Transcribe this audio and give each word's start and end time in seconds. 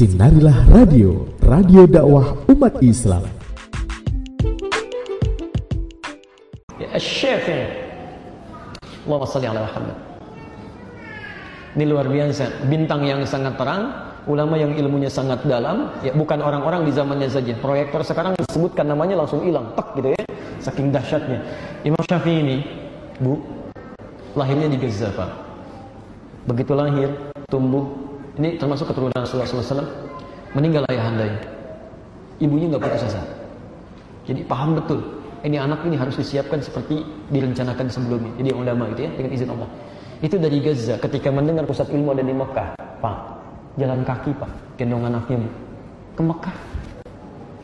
Sinarilah 0.00 0.64
Radio, 0.72 1.28
radio 1.44 1.84
dakwah 1.84 2.32
umat 2.48 2.80
Islam. 2.80 3.20
Ya, 6.80 6.88
Syekh. 6.96 7.68
Allahumma 9.04 9.28
salli 9.28 9.44
ala 9.44 9.68
Muhammad. 9.68 9.96
Ini 11.76 11.84
luar 11.84 12.08
biasa, 12.08 12.64
bintang 12.72 13.04
yang 13.04 13.28
sangat 13.28 13.60
terang, 13.60 13.92
ulama 14.24 14.56
yang 14.56 14.72
ilmunya 14.72 15.12
sangat 15.12 15.44
dalam, 15.44 15.92
ya 16.00 16.16
bukan 16.16 16.40
orang-orang 16.40 16.88
di 16.88 16.96
zamannya 16.96 17.28
saja. 17.28 17.52
Proyektor 17.60 18.00
sekarang 18.00 18.40
disebutkan 18.40 18.88
namanya 18.88 19.20
langsung 19.20 19.44
hilang, 19.44 19.68
tek 19.76 20.00
gitu 20.00 20.16
ya. 20.16 20.22
Saking 20.64 20.96
dahsyatnya. 20.96 21.44
Imam 21.84 22.00
Syafi'i 22.08 22.40
ini, 22.40 22.56
Bu, 23.20 23.36
lahirnya 24.32 24.72
di 24.72 24.80
Gaza, 24.80 25.12
Pak. 25.12 25.28
Begitu 26.48 26.72
lahir, 26.72 27.12
tumbuh, 27.52 28.08
ini 28.38 28.60
termasuk 28.60 28.86
keturunan 28.86 29.16
Rasulullah 29.16 29.48
SAW, 29.48 29.86
meninggal 30.54 30.86
ayahandanya. 30.86 31.40
Ibunya 32.38 32.70
nggak 32.70 32.82
putus 32.82 33.10
asa. 33.10 33.22
Jadi 34.24 34.46
paham 34.46 34.78
betul, 34.78 35.02
ini 35.42 35.56
anak 35.56 35.82
ini 35.88 35.96
harus 35.96 36.14
disiapkan 36.20 36.60
seperti 36.62 37.02
direncanakan 37.32 37.86
sebelumnya. 37.90 38.32
Jadi 38.38 38.50
ulama 38.54 38.88
itu 38.92 39.00
ya, 39.08 39.10
dengan 39.16 39.30
izin 39.34 39.48
Allah. 39.50 39.68
Itu 40.20 40.36
dari 40.36 40.60
Gaza 40.60 41.00
ketika 41.00 41.32
mendengar 41.32 41.64
pusat 41.64 41.88
ilmu 41.88 42.12
ada 42.12 42.24
di 42.24 42.34
Mekah. 42.36 42.76
Pak, 43.00 43.16
jalan 43.80 44.04
kaki 44.04 44.36
pak, 44.36 44.50
gendong 44.76 45.08
anaknya 45.08 45.40
bu. 45.40 45.48
Ke 46.12 46.22
Mekah. 46.22 46.56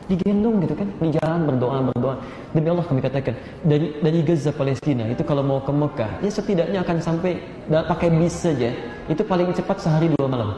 Digendong 0.07 0.63
gitu 0.63 0.73
kan, 0.73 0.87
di 1.03 1.09
jalan 1.19 1.41
berdoa 1.45 1.77
berdoa. 1.91 2.15
Demi 2.55 2.67
Allah 2.71 2.85
kami 2.87 3.03
katakan 3.03 3.35
dari 3.61 3.93
dari 3.99 4.19
Gaza 4.23 4.55
Palestina 4.55 5.03
itu 5.05 5.21
kalau 5.21 5.43
mau 5.43 5.59
ke 5.61 5.69
Mekah 5.69 6.23
ya 6.23 6.31
setidaknya 6.31 6.79
akan 6.81 6.97
sampai 7.03 7.37
pakai 7.67 8.09
bis 8.15 8.33
saja 8.33 8.71
itu 9.07 9.23
paling 9.23 9.51
cepat 9.55 9.77
sehari 9.79 10.11
dua 10.11 10.27
malam. 10.27 10.51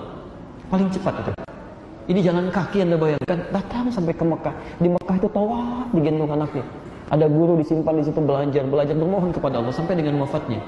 Paling 0.70 0.90
cepat 0.94 1.26
itu. 1.26 1.32
Ini 2.10 2.20
jalan 2.26 2.50
kaki 2.50 2.82
anda 2.82 2.98
bayangkan 2.98 3.38
datang 3.54 3.94
sampai 3.94 4.18
ke 4.18 4.26
Mekah. 4.26 4.56
Di 4.82 4.90
Mekah 4.90 5.16
itu 5.22 5.30
tawaf 5.30 5.94
digendong 5.94 6.34
anaknya. 6.34 6.66
Ada 7.10 7.26
guru 7.30 7.58
disimpan 7.58 8.02
di 8.02 8.04
situ 8.06 8.22
belajar, 8.22 8.66
belajar 8.66 8.94
bermohon 8.98 9.30
kepada 9.34 9.62
Allah 9.62 9.74
sampai 9.74 9.98
dengan 9.98 10.22
wafatnya. 10.26 10.62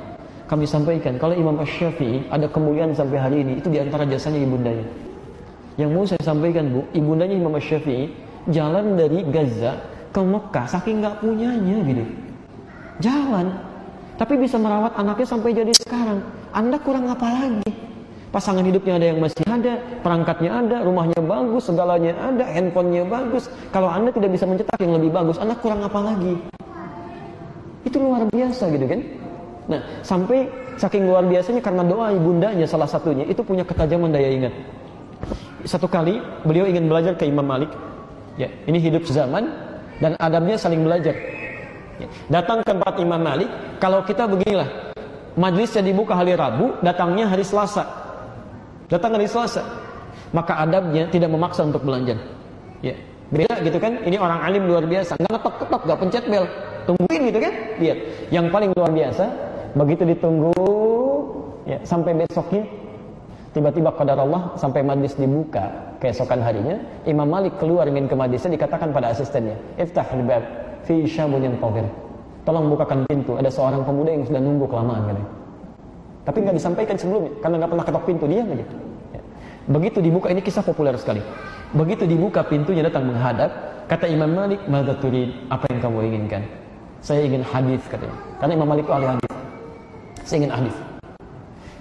Kami 0.45 0.65
sampaikan 0.69 1.17
kalau 1.17 1.33
Imam 1.33 1.57
Ash-Syafi'i 1.61 2.29
ada 2.29 2.45
kemuliaan 2.49 2.93
sampai 2.93 3.17
hari 3.17 3.37
ini 3.41 3.61
itu 3.61 3.73
di 3.73 3.81
antara 3.81 4.05
jasanya 4.05 4.41
ibundanya. 4.41 4.85
Yang 5.81 5.89
mau 5.89 6.03
saya 6.05 6.21
sampaikan 6.21 6.69
bu, 6.69 6.81
ibundanya 6.93 7.37
Imam 7.37 7.57
Ash-Syafi'i 7.57 8.13
jalan 8.49 8.97
dari 8.97 9.25
Gaza 9.29 9.81
ke 10.11 10.21
Mekah 10.21 10.65
saking 10.67 11.01
nggak 11.01 11.23
punyanya 11.23 11.77
gitu. 11.87 12.05
Jalan, 13.01 13.47
tapi 14.19 14.37
bisa 14.37 14.61
merawat 14.61 14.93
anaknya 14.93 15.25
sampai 15.25 15.55
jadi 15.55 15.73
sekarang. 15.73 16.21
Anda 16.51 16.77
kurang 16.83 17.07
apa 17.07 17.27
lagi? 17.27 17.71
Pasangan 18.31 18.63
hidupnya 18.63 18.95
ada 18.95 19.07
yang 19.11 19.19
masih 19.19 19.43
ada, 19.43 19.75
perangkatnya 19.99 20.51
ada, 20.63 20.77
rumahnya 20.87 21.19
bagus, 21.19 21.67
segalanya 21.67 22.15
ada, 22.15 22.47
handphonenya 22.47 23.03
bagus. 23.07 23.51
Kalau 23.75 23.91
Anda 23.91 24.11
tidak 24.15 24.35
bisa 24.35 24.47
mencetak 24.47 24.79
yang 24.79 24.95
lebih 24.95 25.11
bagus, 25.11 25.35
Anda 25.35 25.55
kurang 25.59 25.83
apa 25.83 25.99
lagi? 25.99 26.39
Itu 27.83 27.99
luar 27.99 28.23
biasa 28.31 28.71
gitu 28.71 28.87
kan? 28.87 29.01
Nah, 29.67 29.79
sampai 30.03 30.47
saking 30.79 31.07
luar 31.07 31.27
biasanya 31.27 31.59
karena 31.59 31.83
doa 31.83 32.11
ibundanya 32.15 32.63
salah 32.63 32.87
satunya 32.87 33.27
itu 33.27 33.43
punya 33.43 33.67
ketajaman 33.67 34.11
daya 34.11 34.31
ingat. 34.31 34.53
Satu 35.67 35.91
kali 35.91 36.23
beliau 36.47 36.67
ingin 36.67 36.87
belajar 36.87 37.19
ke 37.19 37.27
Imam 37.27 37.43
Malik. 37.43 37.71
Ya, 38.39 38.47
ini 38.67 38.79
hidup 38.79 39.03
zaman 39.07 39.51
dan 39.99 40.15
adabnya 40.19 40.55
saling 40.55 40.83
belajar. 40.87 41.15
Ya, 41.99 42.07
datang 42.31 42.63
ke 42.63 42.71
tempat 42.71 42.95
Imam 42.95 43.19
Malik, 43.19 43.51
kalau 43.83 44.01
kita 44.07 44.23
beginilah, 44.23 44.90
majlisnya 45.35 45.83
dibuka 45.85 46.15
hari 46.15 46.35
Rabu, 46.35 46.75
datangnya 46.81 47.27
hari 47.27 47.45
Selasa. 47.45 47.83
Datang 48.91 49.15
hari 49.15 49.27
Selasa. 49.27 49.63
Maka 50.31 50.63
adabnya 50.63 51.07
tidak 51.11 51.31
memaksa 51.31 51.67
untuk 51.67 51.83
belanja. 51.83 52.15
Ya, 52.79 52.95
beda 53.29 53.59
gitu 53.63 53.77
kan? 53.77 53.99
Ini 54.03 54.17
orang 54.19 54.39
alim 54.43 54.63
luar 54.67 54.83
biasa, 54.87 55.19
nggak 55.19 55.31
ngetok-ketok, 55.37 55.81
nggak 55.87 55.99
pencet 55.99 56.23
bel, 56.27 56.45
tungguin 56.87 57.21
gitu 57.29 57.39
kan? 57.43 57.53
Lihat, 57.83 57.97
yang 58.31 58.45
paling 58.47 58.71
luar 58.75 58.91
biasa 58.91 59.51
Begitu 59.71 60.03
ditunggu 60.03 60.51
ya, 61.63 61.79
sampai 61.87 62.11
besoknya 62.11 62.67
tiba-tiba 63.55 63.91
qadar 63.95 64.19
Allah 64.19 64.51
sampai 64.59 64.83
majlis 64.83 65.15
dibuka 65.15 65.71
keesokan 66.03 66.43
harinya 66.43 66.75
Imam 67.07 67.27
Malik 67.27 67.55
keluar 67.59 67.87
ingin 67.87 68.07
ke 68.07 68.15
majlisnya 68.15 68.55
dikatakan 68.59 68.91
pada 68.95 69.11
asistennya 69.11 69.55
iftahul 69.79 70.23
bab 70.23 70.43
fi 70.87 71.03
syamun 71.07 71.43
yantadir 71.43 71.87
tolong 72.43 72.65
bukakan 72.71 73.05
pintu 73.05 73.37
ada 73.37 73.49
seorang 73.49 73.85
pemuda 73.85 74.09
yang 74.13 74.23
sudah 74.25 74.41
nunggu 74.41 74.65
kelamaan 74.67 75.01
katanya 75.07 75.29
tapi 76.21 76.37
nggak 76.45 76.55
disampaikan 76.57 76.95
sebelumnya 76.97 77.31
karena 77.41 77.55
nggak 77.61 77.71
pernah 77.73 77.85
ketok 77.85 78.03
pintu 78.05 78.25
dia 78.29 78.41
aja 78.45 78.55
ya. 78.61 79.21
begitu 79.69 79.97
dibuka 80.01 80.27
ini 80.29 80.41
kisah 80.41 80.63
populer 80.65 80.93
sekali 80.97 81.21
begitu 81.73 82.03
dibuka 82.05 82.45
pintunya 82.45 82.85
datang 82.85 83.09
menghadap 83.09 83.49
kata 83.89 84.05
Imam 84.09 84.29
Malik 84.33 84.61
mada 84.69 84.93
turid 84.97 85.33
apa 85.49 85.65
yang 85.73 85.79
kamu 85.81 85.97
inginkan 86.13 86.41
saya 87.01 87.25
ingin 87.25 87.41
hadis 87.41 87.81
katanya 87.89 88.17
karena 88.37 88.53
Imam 88.57 88.67
Malik 88.69 88.85
itu 88.85 88.93
ahli 88.93 89.07
hadis 89.09 89.31
saya 90.31 90.47
ingin 90.47 90.53
hadis. 90.55 90.75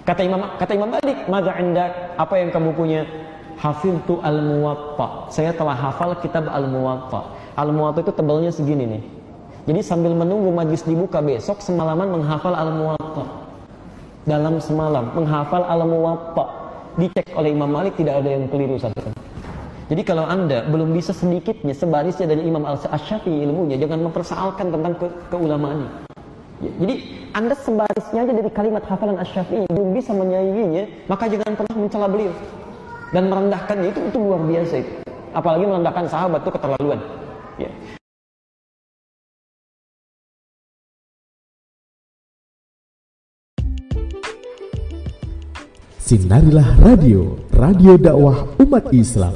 Kata 0.03 0.21
Imam 0.27 0.43
kata 0.59 0.71
Imam 0.75 0.91
Malik, 0.91 1.17
"Madza 1.31 1.55
indak? 1.61 1.91
Apa 2.19 2.35
yang 2.35 2.51
kamu 2.51 2.75
punya?" 2.75 3.07
Hafiltu 3.55 4.19
al-Muwatta. 4.25 5.31
Saya 5.31 5.53
telah 5.53 5.77
hafal 5.77 6.17
kitab 6.19 6.49
al-Muwatta. 6.51 7.31
Al-Muwatta 7.55 8.01
itu 8.03 8.11
tebalnya 8.11 8.51
segini 8.51 8.97
nih. 8.97 9.03
Jadi 9.69 9.79
sambil 9.85 10.17
menunggu 10.17 10.49
majlis 10.49 10.81
dibuka 10.81 11.21
besok 11.21 11.61
semalaman 11.61 12.09
menghafal 12.09 12.53
al-Muwatta. 12.57 13.25
Dalam 14.25 14.57
semalam 14.57 15.13
menghafal 15.13 15.61
al-Muwatta. 15.65 16.45
Dicek 16.97 17.31
oleh 17.37 17.55
Imam 17.55 17.71
Malik 17.71 17.95
tidak 17.95 18.19
ada 18.19 18.29
yang 18.35 18.51
keliru 18.51 18.75
satu. 18.75 18.99
Jadi 19.91 20.01
kalau 20.07 20.23
Anda 20.23 20.63
belum 20.71 20.95
bisa 20.95 21.11
sedikitnya 21.11 21.75
sebarisnya 21.75 22.27
dari 22.27 22.47
Imam 22.47 22.63
Al-Syafi'i 22.63 23.43
ilmunya, 23.43 23.75
jangan 23.75 24.07
mempersoalkan 24.07 24.71
tentang 24.71 24.95
ke 24.95 25.07
keulamaannya. 25.31 26.07
Ya, 26.63 26.71
jadi 26.79 26.95
Anda 27.35 27.55
sebarisnya 27.59 28.23
aja 28.23 28.33
dari 28.35 28.49
kalimat 28.55 28.83
hafalan 28.87 29.19
Asy-Syafi'i 29.19 29.67
belum 29.67 29.91
bisa 29.91 30.15
menyainginya, 30.15 30.83
maka 31.11 31.27
jangan 31.27 31.59
pernah 31.59 31.75
mencela 31.75 32.07
beliau 32.07 32.31
dan 33.11 33.27
merendahkannya 33.27 33.87
itu 33.91 33.99
itu 34.07 34.17
luar 34.19 34.41
biasa 34.47 34.75
itu. 34.79 34.91
Apalagi 35.31 35.63
merendahkan 35.67 36.05
sahabat 36.07 36.39
itu 36.43 36.51
keterlaluan. 36.55 36.99
Ya. 37.59 37.71
Sinarilah 46.11 46.75
Radio, 46.83 47.39
radio 47.55 47.95
dakwah 47.95 48.43
umat 48.59 48.91
Islam. 48.91 49.31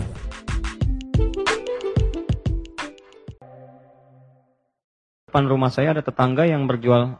depan 5.24 5.48
rumah 5.48 5.72
saya 5.72 5.96
ada 5.96 6.04
tetangga 6.04 6.44
yang 6.44 6.68
berjual 6.68 7.16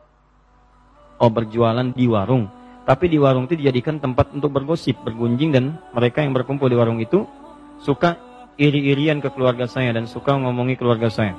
oh 1.24 1.32
berjualan 1.32 1.88
di 1.88 2.04
warung. 2.04 2.52
Tapi 2.84 3.08
di 3.08 3.16
warung 3.16 3.48
itu 3.48 3.56
dijadikan 3.56 3.96
tempat 3.96 4.36
untuk 4.36 4.52
bergosip, 4.52 5.00
bergunjing 5.08 5.56
dan 5.56 5.80
mereka 5.96 6.20
yang 6.20 6.36
berkumpul 6.36 6.68
di 6.68 6.76
warung 6.76 7.00
itu 7.00 7.24
suka 7.80 8.20
iri-irian 8.60 9.24
ke 9.24 9.32
keluarga 9.32 9.72
saya 9.72 9.96
dan 9.96 10.04
suka 10.04 10.36
ngomongi 10.36 10.76
keluarga 10.76 11.08
saya. 11.08 11.32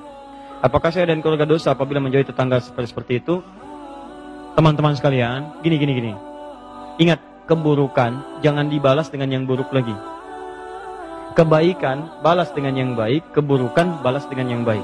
Apakah 0.65 0.89
saya 0.89 1.13
dan 1.13 1.21
keluarga 1.21 1.45
dosa 1.45 1.77
apabila 1.77 2.01
menjauhi 2.01 2.25
tetangga 2.25 2.65
seperti 2.65 2.97
seperti 2.97 3.13
itu? 3.21 3.45
Teman-teman 4.57 4.97
sekalian, 4.97 5.61
gini 5.61 5.77
gini 5.77 5.93
gini. 5.93 6.13
Ingat, 6.97 7.36
keburukan 7.47 8.43
jangan 8.43 8.67
dibalas 8.67 9.09
dengan 9.09 9.31
yang 9.31 9.47
buruk 9.47 9.71
lagi. 9.71 9.95
Kebaikan 11.39 12.21
balas 12.21 12.51
dengan 12.51 12.75
yang 12.75 12.93
baik, 12.99 13.23
keburukan 13.31 14.03
balas 14.03 14.27
dengan 14.27 14.51
yang 14.51 14.63
baik. 14.67 14.83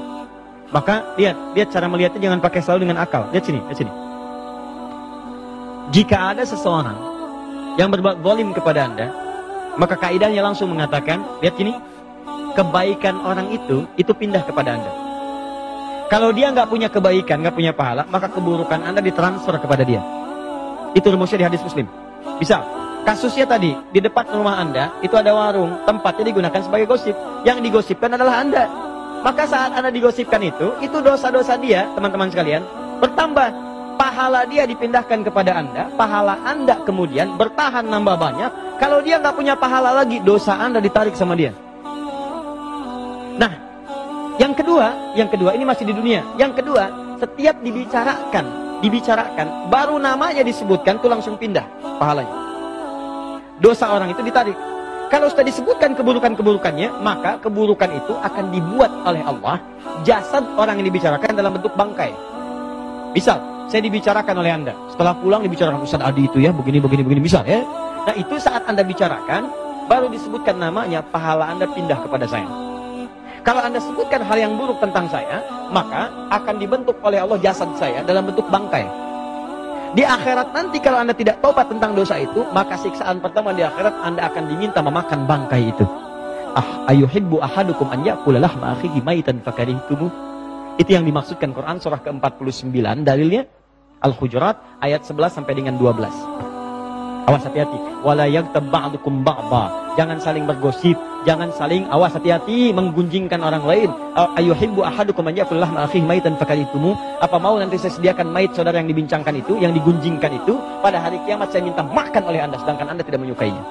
Maka 0.71 1.13
lihat, 1.19 1.35
lihat 1.53 1.69
cara 1.69 1.85
melihatnya 1.85 2.29
jangan 2.29 2.41
pakai 2.41 2.61
selalu 2.63 2.89
dengan 2.89 3.03
akal. 3.03 3.29
Lihat 3.29 3.45
sini, 3.45 3.59
lihat 3.67 3.77
sini. 3.77 3.91
Jika 5.93 6.33
ada 6.33 6.43
seseorang 6.47 6.97
yang 7.77 7.89
berbuat 7.91 8.21
zalim 8.21 8.49
kepada 8.55 8.85
Anda, 8.85 9.07
maka 9.77 9.97
kaidahnya 9.97 10.41
langsung 10.45 10.71
mengatakan, 10.71 11.21
lihat 11.41 11.57
sini, 11.57 11.73
kebaikan 12.53 13.17
orang 13.25 13.49
itu 13.49 13.89
itu 13.97 14.13
pindah 14.13 14.45
kepada 14.45 14.77
Anda. 14.77 14.91
Kalau 16.13 16.29
dia 16.29 16.53
nggak 16.53 16.69
punya 16.69 16.87
kebaikan, 16.93 17.41
nggak 17.41 17.57
punya 17.57 17.73
pahala, 17.73 18.05
maka 18.13 18.29
keburukan 18.29 18.77
Anda 18.85 19.01
ditransfer 19.01 19.57
kepada 19.57 19.81
dia. 19.81 20.05
Itu 20.93 21.09
rumusnya 21.09 21.41
di 21.41 21.45
hadis 21.49 21.65
Muslim. 21.65 22.02
Bisa. 22.37 22.63
Kasusnya 23.03 23.43
tadi 23.43 23.75
di 23.91 23.99
depan 23.99 24.31
rumah 24.31 24.63
Anda 24.63 24.95
itu 25.03 25.11
ada 25.19 25.35
warung, 25.35 25.83
tempatnya 25.83 26.31
digunakan 26.31 26.61
sebagai 26.63 26.87
gosip. 26.87 27.11
Yang 27.43 27.67
digosipkan 27.67 28.15
adalah 28.15 28.39
Anda. 28.39 28.63
Maka 29.23 29.43
saat 29.43 29.75
Anda 29.75 29.91
digosipkan 29.91 30.39
itu, 30.39 30.79
itu 30.79 30.97
dosa-dosa 31.03 31.59
dia, 31.59 31.87
teman-teman 31.95 32.31
sekalian, 32.31 32.63
bertambah. 33.03 33.75
Pahala 33.93 34.43
dia 34.49 34.65
dipindahkan 34.65 35.21
kepada 35.21 35.53
Anda, 35.53 35.85
pahala 35.93 36.41
Anda 36.43 36.81
kemudian 36.81 37.37
bertahan 37.37 37.85
nambah 37.85 38.17
banyak. 38.17 38.51
Kalau 38.81 38.99
dia 39.05 39.21
nggak 39.21 39.37
punya 39.37 39.53
pahala 39.53 39.93
lagi, 39.93 40.17
dosa 40.19 40.57
Anda 40.57 40.81
ditarik 40.81 41.13
sama 41.13 41.37
dia. 41.37 41.53
Nah, 43.37 43.53
yang 44.41 44.57
kedua, 44.57 45.13
yang 45.13 45.29
kedua 45.29 45.53
ini 45.53 45.61
masih 45.61 45.85
di 45.85 45.93
dunia. 45.93 46.25
Yang 46.41 46.63
kedua, 46.65 46.89
setiap 47.21 47.61
dibicarakan, 47.61 48.45
dibicarakan, 48.83 49.71
baru 49.71 49.95
namanya 49.95 50.43
disebutkan 50.43 50.99
tuh 50.99 51.07
langsung 51.07 51.39
pindah 51.39 51.63
pahalanya. 51.97 52.35
Dosa 53.63 53.95
orang 53.95 54.11
itu 54.11 54.19
ditarik. 54.19 54.57
Kalau 55.07 55.29
sudah 55.29 55.45
disebutkan 55.45 55.93
keburukan-keburukannya, 55.95 56.99
maka 56.99 57.39
keburukan 57.39 57.87
itu 57.95 58.11
akan 58.17 58.49
dibuat 58.51 58.91
oleh 59.07 59.21
Allah 59.23 59.61
jasad 60.03 60.43
orang 60.57 60.81
yang 60.81 60.89
dibicarakan 60.89 61.37
dalam 61.37 61.53
bentuk 61.53 61.71
bangkai. 61.77 62.11
Misal, 63.13 63.69
saya 63.69 63.81
dibicarakan 63.85 64.35
oleh 64.41 64.51
Anda. 64.51 64.73
Setelah 64.89 65.13
pulang 65.21 65.45
dibicarakan 65.45 65.85
Ustaz 65.85 66.01
Adi 66.01 66.25
itu 66.25 66.41
ya, 66.41 66.49
begini, 66.49 66.81
begini, 66.81 67.05
begini. 67.05 67.21
Misal 67.21 67.45
ya. 67.45 67.61
Nah 68.03 68.15
itu 68.17 68.35
saat 68.41 68.65
Anda 68.65 68.81
bicarakan, 68.81 69.47
baru 69.85 70.09
disebutkan 70.09 70.57
namanya, 70.57 71.05
pahala 71.05 71.45
Anda 71.53 71.69
pindah 71.69 72.03
kepada 72.03 72.25
saya. 72.25 72.72
Kalau 73.43 73.59
Anda 73.59 73.83
sebutkan 73.83 74.23
hal 74.23 74.39
yang 74.39 74.55
buruk 74.55 74.79
tentang 74.79 75.11
saya, 75.11 75.43
maka 75.67 76.07
akan 76.31 76.55
dibentuk 76.63 76.95
oleh 77.03 77.19
Allah 77.19 77.35
jasad 77.43 77.67
saya 77.75 77.99
dalam 78.07 78.23
bentuk 78.23 78.47
bangkai. 78.47 78.87
Di 79.93 80.01
akhirat 80.07 80.55
nanti 80.55 80.79
kalau 80.79 81.03
Anda 81.03 81.11
tidak 81.11 81.43
tobat 81.43 81.67
tentang 81.67 81.91
dosa 81.91 82.15
itu, 82.23 82.47
maka 82.55 82.79
siksaan 82.79 83.19
pertama 83.19 83.51
di 83.51 83.61
akhirat 83.61 83.99
Anda 83.99 84.31
akan 84.31 84.43
diminta 84.47 84.79
memakan 84.79 85.27
bangkai 85.27 85.75
itu. 85.75 85.83
Ah, 86.55 86.87
ayuhibbu 86.87 87.43
ahadukum 87.43 87.91
an 87.91 88.07
ya'kula 88.07 88.39
lahma 88.39 88.79
akhihi 88.79 89.03
maitan 89.03 89.43
fakarihtumu. 89.43 90.07
Itu 90.79 90.95
yang 90.95 91.03
dimaksudkan 91.03 91.51
Quran 91.51 91.83
surah 91.83 91.99
ke-49 91.99 92.73
dalilnya 93.03 93.45
Al-Hujurat 94.01 94.79
ayat 94.79 95.03
11 95.03 95.35
sampai 95.35 95.53
dengan 95.53 95.75
12. 95.75 96.52
Awas 97.23 97.43
hati-hati. 97.47 97.79
Wala 98.03 98.27
yaghtab 98.27 98.67
ba'dukum 98.67 99.23
ba'dha. 99.23 99.95
Jangan 99.95 100.17
saling 100.17 100.49
bergosip, 100.49 100.97
jangan 101.23 101.53
saling 101.53 101.85
awas 101.93 102.11
hati-hati 102.17 102.73
menggunjingkan 102.73 103.37
orang 103.39 103.61
lain. 103.63 103.89
Ayuhibbu 104.17 104.81
ahadukum 104.81 105.29
an 105.29 105.37
ya'kul 105.37 105.61
lahma 105.61 105.85
akhihi 105.85 106.01
maitan 106.01 106.33
fakaritumu. 106.35 106.97
Apa 107.21 107.37
mau 107.37 107.55
nanti 107.61 107.77
saya 107.77 107.93
sediakan 107.95 108.33
mait 108.33 108.51
saudara 108.57 108.81
yang 108.81 108.89
dibincangkan 108.89 109.37
itu, 109.37 109.55
yang 109.61 109.71
digunjingkan 109.71 110.33
itu, 110.33 110.57
pada 110.81 110.97
hari 110.97 111.21
kiamat 111.29 111.53
saya 111.53 111.63
minta 111.63 111.85
makan 111.85 112.23
oleh 112.25 112.41
Anda 112.41 112.57
sedangkan 112.57 112.89
Anda 112.89 113.05
tidak 113.05 113.21
menyukainya. 113.21 113.63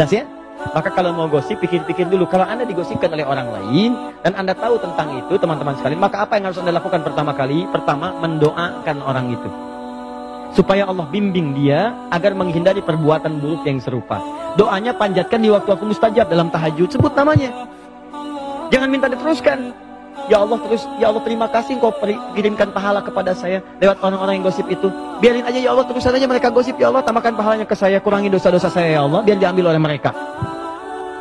Jelas 0.00 0.10
ya? 0.10 0.24
Maka 0.72 0.94
kalau 0.94 1.12
mau 1.12 1.28
gosip, 1.28 1.60
pikir-pikir 1.60 2.08
dulu. 2.08 2.24
Kalau 2.26 2.48
Anda 2.48 2.64
digosipkan 2.64 3.12
oleh 3.12 3.26
orang 3.28 3.52
lain, 3.52 3.92
dan 4.24 4.32
Anda 4.32 4.56
tahu 4.56 4.80
tentang 4.80 5.12
itu, 5.14 5.36
teman-teman 5.36 5.76
sekalian, 5.76 6.00
maka 6.00 6.24
apa 6.24 6.40
yang 6.40 6.48
harus 6.48 6.58
Anda 6.62 6.72
lakukan 6.72 7.04
pertama 7.04 7.36
kali? 7.36 7.68
Pertama, 7.68 8.16
mendoakan 8.16 8.96
orang 9.04 9.28
itu 9.30 9.71
supaya 10.52 10.84
Allah 10.84 11.08
bimbing 11.08 11.56
dia 11.56 11.96
agar 12.12 12.36
menghindari 12.36 12.84
perbuatan 12.84 13.40
buruk 13.40 13.64
yang 13.64 13.80
serupa. 13.80 14.20
Doanya 14.56 14.92
panjatkan 14.92 15.40
di 15.40 15.48
waktu-waktu 15.48 15.84
mustajab 15.88 16.28
dalam 16.28 16.52
tahajud, 16.52 16.88
sebut 16.92 17.12
namanya. 17.16 17.68
Jangan 18.68 18.88
minta 18.88 19.08
diteruskan. 19.08 19.72
Ya 20.30 20.38
Allah 20.38 20.60
terus, 20.60 20.86
ya 21.02 21.10
Allah 21.10 21.24
terima 21.24 21.50
kasih 21.50 21.82
kau 21.82 21.90
kirimkan 22.36 22.70
pahala 22.70 23.02
kepada 23.02 23.34
saya 23.34 23.58
lewat 23.82 23.98
orang-orang 24.04 24.38
yang 24.38 24.44
gosip 24.46 24.68
itu. 24.70 24.86
Biarin 25.18 25.42
aja 25.42 25.58
ya 25.58 25.74
Allah 25.74 25.88
terus 25.88 26.04
aja 26.06 26.28
mereka 26.28 26.52
gosip 26.52 26.78
ya 26.78 26.94
Allah 26.94 27.02
tambahkan 27.02 27.34
pahalanya 27.34 27.66
ke 27.66 27.74
saya, 27.74 27.98
kurangi 27.98 28.30
dosa-dosa 28.30 28.70
saya 28.70 28.92
ya 28.96 29.00
Allah 29.02 29.24
biar 29.24 29.40
diambil 29.40 29.74
oleh 29.74 29.82
mereka. 29.82 30.14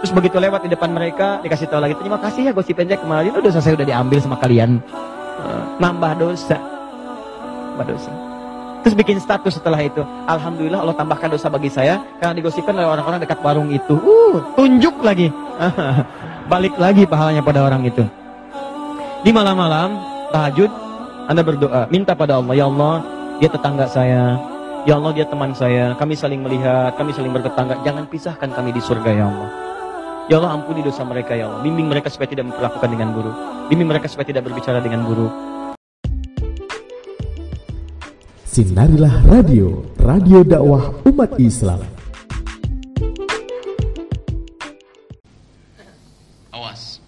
Terus 0.04 0.12
begitu 0.14 0.38
lewat 0.38 0.66
di 0.66 0.70
depan 0.70 0.94
mereka 0.94 1.42
dikasih 1.42 1.72
tahu 1.72 1.82
lagi 1.82 1.96
terima 1.98 2.22
kasih 2.22 2.50
ya 2.50 2.52
gosip 2.54 2.78
aja 2.78 3.00
kemarin 3.00 3.32
dosa 3.42 3.58
saya 3.64 3.74
udah 3.80 3.88
diambil 3.90 4.20
sama 4.22 4.38
kalian. 4.38 4.78
Nambah 5.82 6.12
dosa. 6.22 6.62
Nambah 7.74 7.86
dosa. 7.96 8.12
Terus 8.82 8.96
bikin 8.98 9.18
status 9.22 9.62
setelah 9.62 9.78
itu. 9.82 10.02
Alhamdulillah 10.26 10.82
Allah 10.82 10.98
tambahkan 10.98 11.30
dosa 11.30 11.54
bagi 11.54 11.70
saya 11.70 12.02
karena 12.18 12.34
digosipkan 12.34 12.74
oleh 12.74 12.90
orang-orang 12.90 13.22
dekat 13.22 13.38
warung 13.46 13.70
itu. 13.70 13.94
Uh, 14.02 14.42
tunjuk 14.58 14.98
lagi. 15.06 15.30
Balik 16.52 16.76
lagi 16.82 17.06
pahalanya 17.06 17.46
pada 17.46 17.62
orang 17.62 17.86
itu. 17.86 18.02
Di 19.22 19.30
malam-malam 19.30 20.02
tahajud 20.34 20.72
Anda 21.30 21.46
berdoa, 21.46 21.86
minta 21.94 22.18
pada 22.18 22.42
Allah, 22.42 22.58
ya 22.58 22.66
Allah, 22.66 22.96
dia 23.38 23.48
tetangga 23.48 23.86
saya. 23.88 24.36
Ya 24.84 24.98
Allah, 24.98 25.14
dia 25.14 25.30
teman 25.30 25.54
saya. 25.54 25.94
Kami 25.94 26.18
saling 26.18 26.42
melihat, 26.42 26.98
kami 26.98 27.14
saling 27.14 27.30
bertetangga. 27.30 27.86
Jangan 27.86 28.10
pisahkan 28.10 28.50
kami 28.50 28.74
di 28.74 28.82
surga 28.82 29.12
ya 29.14 29.30
Allah. 29.30 29.50
Ya 30.28 30.42
Allah 30.42 30.58
ampuni 30.58 30.82
dosa 30.82 31.06
mereka 31.06 31.38
ya 31.38 31.46
Allah. 31.46 31.62
Bimbing 31.62 31.86
mereka 31.86 32.10
supaya 32.10 32.28
tidak 32.34 32.50
memperlakukan 32.50 32.90
dengan 32.90 33.14
buruk. 33.14 33.36
Bimbing 33.70 33.90
mereka 33.90 34.10
supaya 34.10 34.26
tidak 34.26 34.50
berbicara 34.50 34.82
dengan 34.82 35.06
buruk. 35.06 35.30
Sinarilah 38.52 39.24
Radio, 39.32 39.80
radio 39.96 40.44
dakwah 40.44 40.92
umat 41.08 41.40
Islam. 41.40 41.88
Awas. 46.52 47.00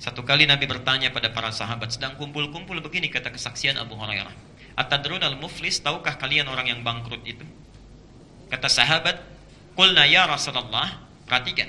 Satu 0.00 0.24
kali 0.24 0.48
Nabi 0.48 0.64
bertanya 0.64 1.12
pada 1.12 1.28
para 1.28 1.52
sahabat, 1.52 1.92
sedang 1.92 2.16
kumpul-kumpul 2.16 2.80
begini 2.80 3.12
kata 3.12 3.36
kesaksian 3.36 3.76
Abu 3.76 3.92
Hurairah. 4.00 4.32
Atadrun 4.80 5.20
al-muflis, 5.20 5.84
tahukah 5.84 6.16
kalian 6.16 6.48
orang 6.48 6.72
yang 6.72 6.80
bangkrut 6.80 7.20
itu? 7.28 7.44
Kata 8.48 8.72
sahabat, 8.72 9.20
Qulna 9.76 10.08
ya 10.08 10.24
Rasulullah, 10.24 11.04
perhatikan. 11.28 11.68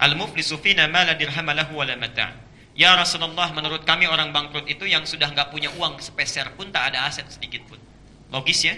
Al-muflisu 0.00 0.56
fina 0.64 0.88
ma 0.88 1.04
la 1.04 1.12
dirham 1.12 1.44
lahu 1.44 1.76
wa 1.76 1.84
la 1.84 2.00
mata'. 2.00 2.55
Ya 2.76 2.92
Rasulullah, 2.92 3.56
menurut 3.56 3.88
kami 3.88 4.04
orang 4.04 4.36
bangkrut 4.36 4.68
itu 4.68 4.84
yang 4.84 5.08
sudah 5.08 5.32
nggak 5.32 5.48
punya 5.48 5.72
uang 5.80 5.96
sepeser 5.96 6.52
pun 6.60 6.68
tak 6.68 6.92
ada 6.92 7.08
aset 7.08 7.24
sedikit 7.32 7.64
pun. 7.64 7.80
Logis 8.28 8.68
ya? 8.68 8.76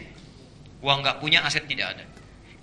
Uang 0.78 1.02
nggak 1.02 1.18
punya, 1.18 1.42
aset 1.42 1.66
tidak 1.66 1.98
ada. 1.98 2.06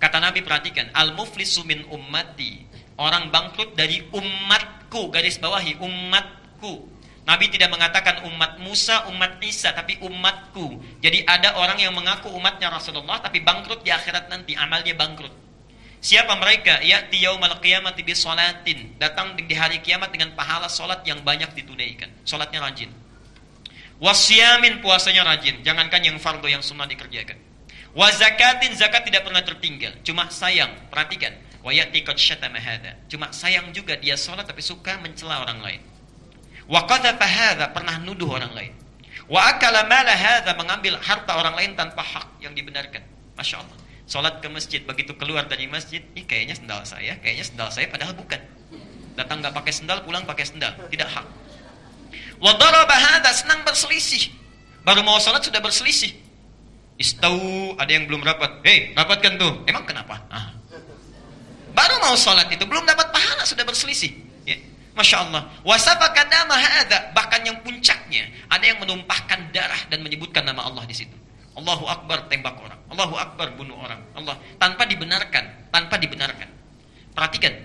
Kata 0.00 0.16
Nabi 0.16 0.40
perhatikan, 0.40 0.88
al 0.96 1.12
muflisu 1.12 1.60
min 1.68 1.84
ummati. 1.92 2.64
Orang 2.96 3.28
bangkrut 3.28 3.76
dari 3.76 4.00
umatku, 4.16 5.12
garis 5.12 5.36
bawahi 5.36 5.76
umatku. 5.76 6.88
Nabi 7.28 7.52
tidak 7.52 7.68
mengatakan 7.68 8.24
umat 8.32 8.56
Musa, 8.56 9.04
umat 9.12 9.36
Isa, 9.44 9.76
tapi 9.76 10.00
umatku. 10.00 10.80
Jadi 11.04 11.20
ada 11.28 11.60
orang 11.60 11.76
yang 11.76 11.92
mengaku 11.92 12.32
umatnya 12.32 12.72
Rasulullah, 12.72 13.20
tapi 13.20 13.44
bangkrut 13.44 13.84
di 13.84 13.92
akhirat 13.92 14.32
nanti, 14.32 14.56
amalnya 14.56 14.96
bangkrut. 14.96 15.45
Siapa 16.00 16.38
mereka? 16.38 16.84
Ya'ti 16.84 17.18
yaumal 17.24 17.58
qiyamati 17.58 18.06
bi 18.06 18.14
salatin. 18.14 18.94
Datang 19.00 19.34
di 19.34 19.54
hari 19.56 19.82
kiamat 19.82 20.12
dengan 20.12 20.36
pahala 20.38 20.70
salat 20.70 21.02
yang 21.08 21.24
banyak 21.26 21.50
ditunaikan. 21.56 22.12
Salatnya 22.22 22.62
rajin. 22.62 22.90
Wasyamin 23.98 24.84
puasanya 24.84 25.24
rajin. 25.24 25.64
Jangankan 25.64 26.04
yang 26.04 26.16
fardu 26.20 26.46
yang 26.46 26.60
sunnah 26.60 26.84
dikerjakan. 26.86 27.40
Wa 27.96 28.12
zakatin 28.12 28.76
zakat 28.76 29.08
tidak 29.08 29.24
pernah 29.24 29.40
tertinggal. 29.40 29.96
Cuma 30.04 30.28
sayang, 30.28 30.68
perhatikan. 30.92 31.32
Wa 31.64 31.72
ya'ti 31.72 32.04
hadha. 32.04 32.92
Cuma 33.08 33.32
sayang 33.32 33.72
juga 33.72 33.96
dia 33.96 34.14
salat 34.14 34.44
tapi 34.44 34.60
suka 34.60 35.00
mencela 35.00 35.42
orang 35.42 35.58
lain. 35.64 35.82
Wa 36.68 36.84
hadha 36.86 37.72
pernah 37.72 37.96
nuduh 37.98 38.36
orang 38.36 38.52
lain. 38.52 38.72
Wa 39.26 39.58
akala 39.58 39.90
mala 39.90 40.14
mengambil 40.54 40.94
harta 41.02 41.34
orang 41.34 41.54
lain 41.58 41.70
tanpa 41.74 42.02
hak 42.02 42.38
yang 42.38 42.54
dibenarkan. 42.54 43.02
Masya 43.34 43.58
Allah. 43.58 43.85
Sholat 44.06 44.38
ke 44.38 44.46
masjid, 44.46 44.86
begitu 44.86 45.18
keluar 45.18 45.50
dari 45.50 45.66
masjid, 45.66 45.98
ih 46.14 46.22
kayaknya 46.22 46.54
sendal 46.54 46.86
saya, 46.86 47.18
kayaknya 47.18 47.42
sendal 47.42 47.68
saya, 47.74 47.90
padahal 47.90 48.14
bukan. 48.14 48.38
Datang 49.18 49.42
nggak 49.42 49.50
pakai 49.50 49.72
sendal, 49.74 50.06
pulang 50.06 50.22
pakai 50.22 50.46
sendal, 50.46 50.70
tidak 50.94 51.10
hak. 51.10 51.26
Wadaraba 52.38 52.86
bahada 52.86 53.34
senang 53.34 53.66
berselisih. 53.66 54.30
Baru 54.86 55.02
mau 55.02 55.18
sholat 55.18 55.42
sudah 55.42 55.58
berselisih. 55.58 56.14
Istau, 56.96 57.74
ada 57.76 57.90
yang 57.90 58.06
belum 58.06 58.22
rapat. 58.22 58.62
Hei, 58.62 58.94
rapatkan 58.94 59.36
tuh. 59.36 59.66
Emang 59.66 59.82
kenapa? 59.82 60.22
Ah. 60.30 60.54
Baru 61.74 61.98
mau 61.98 62.14
sholat 62.14 62.46
itu, 62.48 62.62
belum 62.62 62.86
dapat 62.86 63.10
pahala, 63.10 63.42
sudah 63.42 63.66
berselisih. 63.66 64.14
Ya. 64.46 64.56
Masya 64.94 65.28
Allah. 65.28 65.50
Hada. 65.66 67.12
Bahkan 67.12 67.40
yang 67.44 67.58
puncaknya, 67.60 68.30
ada 68.48 68.64
yang 68.64 68.78
menumpahkan 68.80 69.50
darah 69.50 69.82
dan 69.90 70.00
menyebutkan 70.00 70.46
nama 70.46 70.64
Allah 70.64 70.86
di 70.88 70.94
situ. 70.94 71.25
Allahu 71.56 71.84
Akbar 71.88 72.28
tembak 72.28 72.60
orang. 72.60 72.80
Allahu 72.92 73.14
Akbar 73.16 73.56
bunuh 73.56 73.76
orang. 73.80 74.00
Allah 74.12 74.36
tanpa 74.60 74.84
dibenarkan, 74.84 75.72
tanpa 75.72 75.96
dibenarkan. 75.96 76.48
Perhatikan, 77.16 77.56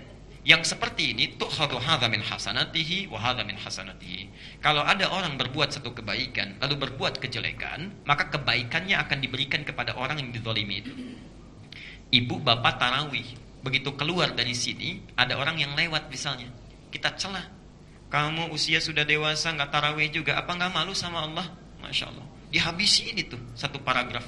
yang 0.41 0.65
seperti 0.65 1.13
ini 1.13 1.37
tukhadu 1.37 1.77
hadza 1.77 2.09
min 2.09 2.25
hasanatihi 2.25 3.05
wa 3.13 3.21
min 3.45 3.53
hasanatihi. 3.61 4.57
Kalau 4.57 4.81
ada 4.81 5.05
orang 5.13 5.37
berbuat 5.37 5.69
satu 5.69 5.93
kebaikan 5.93 6.57
lalu 6.57 6.87
berbuat 6.87 7.21
kejelekan, 7.21 8.01
maka 8.09 8.33
kebaikannya 8.33 8.97
akan 8.97 9.17
diberikan 9.21 9.61
kepada 9.61 9.93
orang 9.93 10.17
yang 10.17 10.29
dizalimi 10.33 10.81
itu. 10.81 10.93
Ibu 12.09 12.41
bapak 12.41 12.81
tarawih, 12.81 13.27
begitu 13.61 13.93
keluar 13.93 14.33
dari 14.33 14.57
sini 14.57 15.03
ada 15.13 15.37
orang 15.37 15.61
yang 15.61 15.77
lewat 15.77 16.09
misalnya. 16.09 16.49
Kita 16.89 17.13
celah. 17.13 17.45
Kamu 18.11 18.51
usia 18.51 18.83
sudah 18.83 19.07
dewasa 19.07 19.53
nggak 19.55 19.71
tarawih 19.71 20.09
juga, 20.11 20.35
apa 20.41 20.51
nggak 20.51 20.73
malu 20.73 20.91
sama 20.91 21.23
Allah? 21.23 21.47
Masya 21.81 22.05
Allah 22.09 22.31
dihabisin 22.51 23.15
itu 23.15 23.39
satu 23.55 23.79
paragraf. 23.79 24.27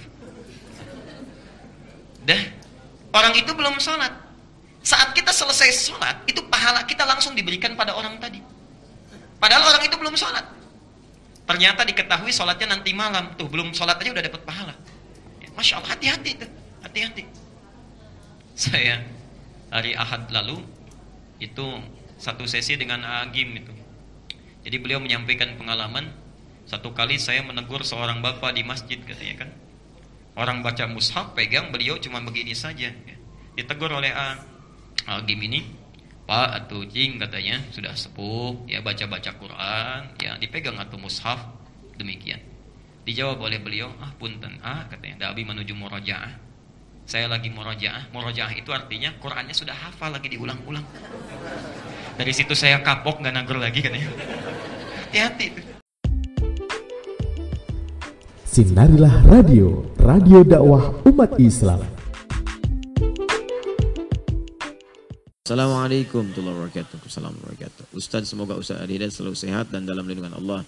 Dah, 2.23 2.43
orang 3.11 3.35
itu 3.35 3.51
belum 3.51 3.75
sholat. 3.83 4.15
Saat 4.83 5.11
kita 5.11 5.35
selesai 5.35 5.91
sholat, 5.91 6.23
itu 6.27 6.39
pahala 6.47 6.87
kita 6.87 7.03
langsung 7.03 7.35
diberikan 7.35 7.75
pada 7.75 7.95
orang 7.95 8.15
tadi. 8.19 8.39
Padahal 9.43 9.75
orang 9.75 9.83
itu 9.83 9.95
belum 9.99 10.15
sholat. 10.15 10.43
Ternyata 11.43 11.83
diketahui 11.83 12.31
sholatnya 12.31 12.79
nanti 12.79 12.95
malam. 12.95 13.35
Tuh, 13.35 13.51
belum 13.51 13.75
sholat 13.75 13.99
aja 13.99 14.15
udah 14.15 14.23
dapat 14.23 14.41
pahala. 14.47 14.75
Ya, 15.43 15.51
Masya 15.51 15.83
Allah, 15.83 15.91
hati-hati 15.91 16.29
itu. 16.31 16.47
Hati-hati. 16.79 17.23
Saya 18.55 19.03
hari 19.67 19.91
Ahad 19.99 20.31
lalu, 20.31 20.63
itu 21.43 21.65
satu 22.15 22.47
sesi 22.47 22.79
dengan 22.79 23.03
Agim 23.03 23.51
itu. 23.59 23.75
Jadi 24.63 24.79
beliau 24.79 25.03
menyampaikan 25.03 25.59
pengalaman 25.59 26.07
satu 26.63 26.95
kali 26.95 27.19
saya 27.19 27.43
menegur 27.43 27.83
seorang 27.83 28.23
bapak 28.23 28.55
di 28.55 28.63
masjid 28.63 28.97
katanya 29.03 29.45
kan. 29.45 29.49
Orang 30.33 30.65
baca 30.65 30.89
mushaf 30.89 31.37
pegang 31.37 31.69
beliau 31.69 32.01
cuma 32.01 32.17
begini 32.23 32.57
saja. 32.57 32.89
Ya. 32.89 33.15
Ditegur 33.53 33.93
oleh 33.93 34.09
A. 34.09 34.41
Algim 35.03 35.43
ini, 35.45 35.61
Pak 36.23 36.63
atau 36.63 36.87
Cing 36.87 37.19
katanya 37.19 37.59
sudah 37.75 37.91
sepuh, 37.91 38.63
ya 38.65 38.79
baca-baca 38.79 39.35
Quran, 39.35 39.99
ya 40.17 40.39
dipegang 40.39 40.79
atau 40.79 40.95
mushaf, 40.95 41.43
demikian. 41.99 42.39
Dijawab 43.03 43.43
oleh 43.43 43.59
beliau, 43.59 43.91
ah 43.99 44.15
punten, 44.15 44.55
ah 44.63 44.87
katanya, 44.87 45.27
Dabi 45.27 45.43
menuju 45.43 45.75
murojaah. 45.75 46.39
Saya 47.03 47.27
lagi 47.27 47.51
murojaah, 47.51 48.15
murojaah 48.15 48.55
itu 48.55 48.71
artinya 48.71 49.11
Qurannya 49.19 49.51
sudah 49.51 49.75
hafal 49.75 50.15
lagi 50.15 50.31
diulang-ulang. 50.31 50.87
Dari 52.15 52.31
situ 52.31 52.55
saya 52.55 52.79
kapok 52.79 53.19
nggak 53.19 53.35
nagur 53.35 53.59
lagi 53.59 53.83
katanya. 53.83 54.07
Hati-hati. 55.03 55.72
Sinarilah 58.53 59.25
Radio, 59.33 59.81
radio 59.97 60.45
dakwah 60.45 60.93
umat 61.09 61.41
Islam. 61.41 61.81
Assalamualaikum 65.41 66.21
warahmatullahi 66.21 66.57
wabarakatuh. 66.61 67.01
Assalamualaikum 67.01 67.49
wabarakatuh. 67.49 67.83
Ustaz 67.97 68.29
semoga 68.29 68.53
Ustaz 68.53 68.77
Adidas 68.77 69.17
selalu 69.17 69.33
sehat 69.33 69.73
dan 69.73 69.89
dalam 69.89 70.05
lindungan 70.05 70.37
Allah. 70.37 70.61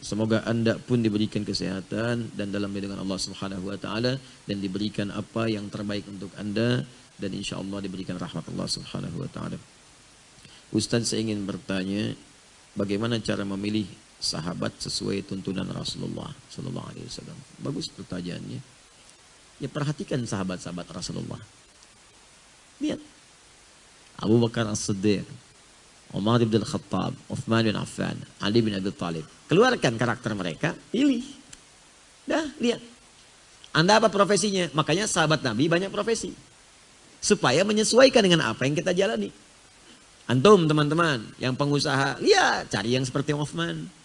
Semoga 0.00 0.48
anda 0.48 0.80
pun 0.80 1.04
diberikan 1.04 1.44
kesehatan 1.44 2.32
dan 2.32 2.48
dalam 2.48 2.72
lindungan 2.72 3.04
Allah 3.04 3.20
Subhanahu 3.20 3.68
wa 3.68 3.76
taala 3.76 4.16
dan 4.48 4.56
diberikan 4.56 5.12
apa 5.12 5.44
yang 5.44 5.68
terbaik 5.68 6.08
untuk 6.08 6.32
anda 6.40 6.88
dan 7.20 7.30
insya 7.36 7.60
Allah 7.60 7.84
diberikan 7.84 8.16
rahmat 8.16 8.48
Allah 8.48 8.64
Subhanahu 8.64 9.20
wa 9.20 9.28
taala. 9.28 9.60
Ustaz 10.72 11.12
saya 11.12 11.20
ingin 11.20 11.44
bertanya 11.44 12.16
bagaimana 12.72 13.20
cara 13.20 13.44
memilih 13.44 13.99
sahabat 14.20 14.76
sesuai 14.76 15.24
tuntunan 15.24 15.64
Rasulullah 15.72 16.28
sallallahu 16.52 16.86
alaihi 16.92 17.08
wasallam. 17.08 17.38
Bagus 17.64 17.88
pertanyaannya. 17.88 18.60
Ya 19.60 19.68
perhatikan 19.68 20.20
sahabat-sahabat 20.24 20.86
Rasulullah. 20.92 21.40
Lihat. 22.80 23.00
Abu 24.20 24.36
Bakar 24.36 24.68
As-Siddiq, 24.68 25.24
Umar 26.12 26.44
bin 26.44 26.60
Khattab, 26.60 27.16
Uthman 27.32 27.64
bin 27.64 27.76
Affan, 27.76 28.16
Ali 28.40 28.60
bin 28.60 28.76
Abi 28.76 28.92
Thalib. 28.92 29.24
Keluarkan 29.48 29.96
karakter 29.96 30.36
mereka, 30.36 30.76
pilih. 30.92 31.24
Dah, 32.28 32.44
lihat. 32.60 32.80
Anda 33.72 33.96
apa 33.96 34.12
profesinya? 34.12 34.68
Makanya 34.76 35.08
sahabat 35.08 35.40
Nabi 35.40 35.72
banyak 35.72 35.88
profesi. 35.88 36.36
Supaya 37.20 37.64
menyesuaikan 37.64 38.24
dengan 38.24 38.48
apa 38.48 38.64
yang 38.68 38.76
kita 38.76 38.92
jalani. 38.92 39.32
Antum 40.28 40.68
teman-teman 40.68 41.20
yang 41.40 41.56
pengusaha, 41.56 42.20
lihat 42.20 42.68
cari 42.72 42.96
yang 42.96 43.04
seperti 43.04 43.32
Uthman. 43.36 43.99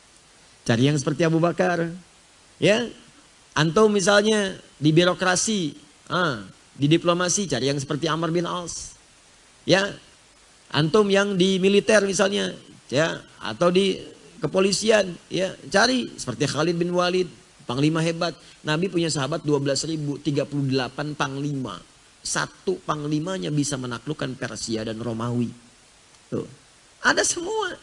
Cari 0.65 0.89
yang 0.89 0.97
seperti 0.97 1.21
Abu 1.21 1.37
Bakar. 1.37 1.93
Ya. 2.57 2.89
Antum 3.55 3.87
misalnya 3.87 4.57
di 4.81 4.91
birokrasi, 4.91 5.77
ah, 6.11 6.43
di 6.75 6.91
diplomasi 6.91 7.47
cari 7.47 7.71
yang 7.71 7.79
seperti 7.79 8.09
Amr 8.09 8.33
bin 8.33 8.43
As. 8.43 8.97
Ya. 9.63 9.93
Antum 10.73 11.07
yang 11.07 11.37
di 11.37 11.61
militer 11.61 12.03
misalnya, 12.03 12.51
ya, 12.89 13.21
atau 13.39 13.71
di 13.71 13.95
kepolisian, 14.41 15.15
ya 15.31 15.53
cari 15.71 16.11
seperti 16.17 16.49
Khalid 16.49 16.75
bin 16.75 16.91
Walid, 16.91 17.29
panglima 17.63 18.01
hebat. 18.03 18.35
Nabi 18.65 18.89
punya 18.89 19.07
sahabat 19.07 19.45
12 19.45 19.87
ribu, 19.87 20.17
38 20.19 21.15
panglima. 21.15 21.77
Satu 22.25 22.81
panglimanya 22.81 23.53
bisa 23.53 23.77
menaklukkan 23.77 24.33
Persia 24.33 24.81
dan 24.81 24.97
Romawi. 24.97 25.53
Tuh. 26.33 26.49
Ada 27.05 27.21
semua. 27.21 27.77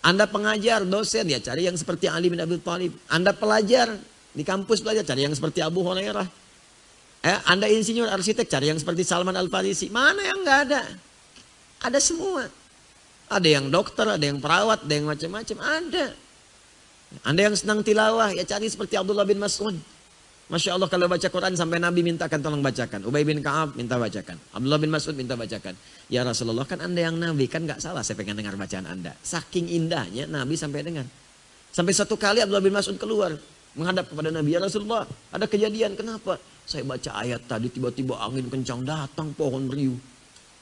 Anda 0.00 0.24
pengajar, 0.24 0.80
dosen, 0.88 1.28
ya 1.28 1.36
cari 1.44 1.68
yang 1.68 1.76
seperti 1.76 2.08
Ali 2.08 2.32
bin 2.32 2.40
Abi 2.40 2.56
Thalib. 2.56 2.96
Anda 3.12 3.36
pelajar, 3.36 4.00
di 4.32 4.40
kampus 4.40 4.80
belajar, 4.80 5.04
cari 5.04 5.28
yang 5.28 5.36
seperti 5.36 5.60
Abu 5.60 5.84
Hurairah. 5.84 6.24
Eh, 7.20 7.38
anda 7.44 7.68
insinyur, 7.68 8.08
arsitek, 8.08 8.48
cari 8.48 8.72
yang 8.72 8.80
seperti 8.80 9.04
Salman 9.04 9.36
Al-Farisi. 9.36 9.92
Mana 9.92 10.24
yang 10.24 10.40
nggak 10.40 10.58
ada? 10.72 10.82
Ada 11.84 12.00
semua. 12.00 12.48
Ada 13.28 13.48
yang 13.60 13.68
dokter, 13.68 14.08
ada 14.08 14.24
yang 14.24 14.40
perawat, 14.40 14.88
ada 14.88 14.94
yang 14.96 15.04
macam-macam, 15.04 15.56
ada. 15.60 16.06
Anda 17.20 17.40
yang 17.52 17.56
senang 17.60 17.84
tilawah, 17.84 18.32
ya 18.32 18.44
cari 18.48 18.72
seperti 18.72 18.96
Abdullah 18.96 19.28
bin 19.28 19.36
Mas'ud. 19.36 19.76
Masya 20.50 20.74
Allah 20.74 20.90
kalau 20.90 21.06
baca 21.06 21.28
Quran 21.30 21.54
sampai 21.54 21.78
Nabi 21.78 22.02
mintakan 22.02 22.42
tolong 22.42 22.58
bacakan. 22.58 23.06
Ubay 23.06 23.22
bin 23.22 23.38
Ka'ab 23.38 23.78
minta 23.78 23.94
bacakan. 23.94 24.34
Abdullah 24.50 24.82
bin 24.82 24.90
Mas'ud 24.90 25.14
minta 25.14 25.38
bacakan. 25.38 25.78
Ya 26.10 26.26
Rasulullah 26.26 26.66
kan 26.66 26.82
anda 26.82 27.06
yang 27.06 27.14
Nabi 27.14 27.46
kan 27.46 27.62
gak 27.70 27.78
salah 27.78 28.02
saya 28.02 28.18
pengen 28.18 28.34
dengar 28.34 28.58
bacaan 28.58 28.82
anda. 28.82 29.14
Saking 29.22 29.70
indahnya 29.70 30.26
Nabi 30.26 30.58
sampai 30.58 30.82
dengar. 30.82 31.06
Sampai 31.70 31.94
satu 31.94 32.18
kali 32.18 32.42
Abdullah 32.42 32.66
bin 32.66 32.74
Mas'ud 32.74 32.98
keluar. 32.98 33.30
Menghadap 33.78 34.10
kepada 34.10 34.34
Nabi. 34.34 34.50
Ya 34.50 34.58
Rasulullah 34.58 35.06
ada 35.30 35.46
kejadian 35.46 35.94
kenapa? 35.94 36.34
Saya 36.66 36.82
baca 36.82 37.10
ayat 37.22 37.46
tadi 37.46 37.70
tiba-tiba 37.70 38.18
angin 38.18 38.50
kencang 38.50 38.82
datang 38.82 39.30
pohon 39.38 39.70
beriu. 39.70 39.94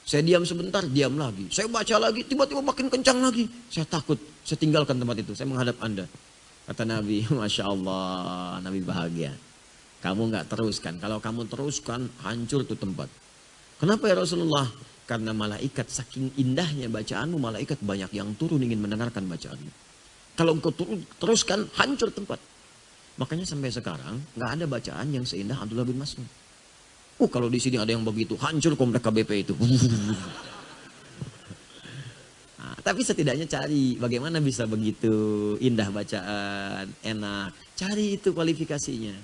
Saya 0.05 0.21
diam 0.21 0.45
sebentar, 0.45 0.85
diam 0.85 1.17
lagi. 1.17 1.49
Saya 1.53 1.69
baca 1.69 1.97
lagi, 2.01 2.25
tiba-tiba 2.25 2.65
makin 2.65 2.89
kencang 2.89 3.21
lagi. 3.21 3.45
Saya 3.69 3.85
takut, 3.85 4.17
saya 4.41 4.57
tinggalkan 4.57 4.97
tempat 4.97 5.21
itu. 5.21 5.37
Saya 5.37 5.53
menghadap 5.53 5.77
anda. 5.85 6.09
Kata 6.65 6.89
Nabi, 6.89 7.29
Masya 7.41 7.65
Allah, 7.69 8.57
Nabi 8.65 8.81
bahagia. 8.81 9.48
Kamu 9.99 10.31
nggak 10.31 10.47
teruskan. 10.55 11.03
Kalau 11.03 11.19
kamu 11.19 11.51
teruskan, 11.51 12.07
hancur 12.23 12.63
tuh 12.63 12.79
tempat. 12.79 13.11
Kenapa 13.83 14.07
ya 14.07 14.15
Rasulullah? 14.19 14.67
Karena 15.09 15.33
malaikat 15.33 15.89
saking 15.89 16.37
indahnya 16.39 16.87
bacaanmu, 16.93 17.41
malaikat 17.41 17.81
banyak 17.81 18.13
yang 18.13 18.37
turun 18.37 18.63
ingin 18.63 18.79
mendengarkan 18.79 19.25
bacaanmu. 19.27 19.71
Kalau 20.39 20.55
engkau 20.55 20.71
turun, 20.71 21.03
teruskan, 21.19 21.67
hancur 21.75 22.15
tempat. 22.15 22.39
Makanya 23.19 23.43
sampai 23.43 23.75
sekarang 23.75 24.23
nggak 24.39 24.51
ada 24.55 24.65
bacaan 24.71 25.11
yang 25.11 25.27
seindah 25.27 25.59
Abdullah 25.59 25.83
bin 25.83 25.99
Mas'ud. 25.99 26.23
Oh 27.19 27.27
kalau 27.27 27.51
di 27.51 27.59
sini 27.59 27.75
ada 27.75 27.91
yang 27.91 28.07
begitu, 28.07 28.39
hancur 28.39 28.79
komplek 28.79 29.03
KBP 29.03 29.31
itu. 29.43 29.55
Nah, 32.59 32.75
tapi 32.85 33.07
setidaknya 33.07 33.47
cari 33.47 33.97
bagaimana 33.97 34.43
bisa 34.43 34.67
begitu 34.67 35.55
indah 35.63 35.89
bacaan, 35.95 36.91
enak. 37.07 37.55
Cari 37.79 38.19
itu 38.19 38.35
kualifikasinya. 38.35 39.15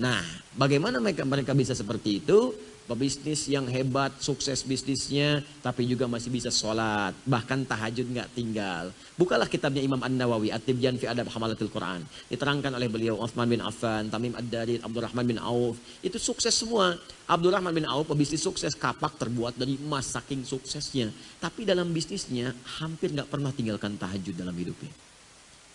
Nah, 0.00 0.24
bagaimana 0.56 0.96
mereka 0.96 1.28
mereka 1.28 1.52
bisa 1.52 1.76
seperti 1.76 2.24
itu? 2.24 2.56
Pebisnis 2.88 3.46
yang 3.46 3.70
hebat, 3.70 4.10
sukses 4.18 4.66
bisnisnya, 4.66 5.46
tapi 5.62 5.86
juga 5.86 6.10
masih 6.10 6.26
bisa 6.26 6.50
sholat, 6.50 7.14
bahkan 7.22 7.62
tahajud 7.62 8.02
nggak 8.02 8.34
tinggal. 8.34 8.90
Bukalah 9.14 9.46
kitabnya 9.46 9.78
Imam 9.78 10.02
An 10.02 10.18
Nawawi, 10.18 10.50
At-Tibyan 10.50 10.98
fi 10.98 11.06
Adab 11.06 11.30
Hamalatul 11.30 11.70
Quran. 11.70 12.02
Diterangkan 12.26 12.74
oleh 12.74 12.90
beliau 12.90 13.14
Uthman 13.22 13.46
bin 13.46 13.62
Affan, 13.62 14.10
Tamim 14.10 14.34
Ad-Darid, 14.34 14.82
Abdurrahman 14.82 15.22
bin 15.22 15.38
Auf. 15.38 15.78
Itu 16.02 16.18
sukses 16.18 16.50
semua. 16.50 16.98
Abdurrahman 17.30 17.70
bin 17.70 17.86
Auf 17.86 18.10
pebisnis 18.10 18.42
sukses, 18.42 18.74
kapak 18.74 19.22
terbuat 19.22 19.54
dari 19.54 19.78
emas 19.78 20.10
saking 20.10 20.42
suksesnya. 20.42 21.14
Tapi 21.38 21.62
dalam 21.62 21.94
bisnisnya 21.94 22.50
hampir 22.82 23.14
nggak 23.14 23.30
pernah 23.30 23.54
tinggalkan 23.54 23.94
tahajud 23.94 24.34
dalam 24.34 24.56
hidupnya. 24.58 24.90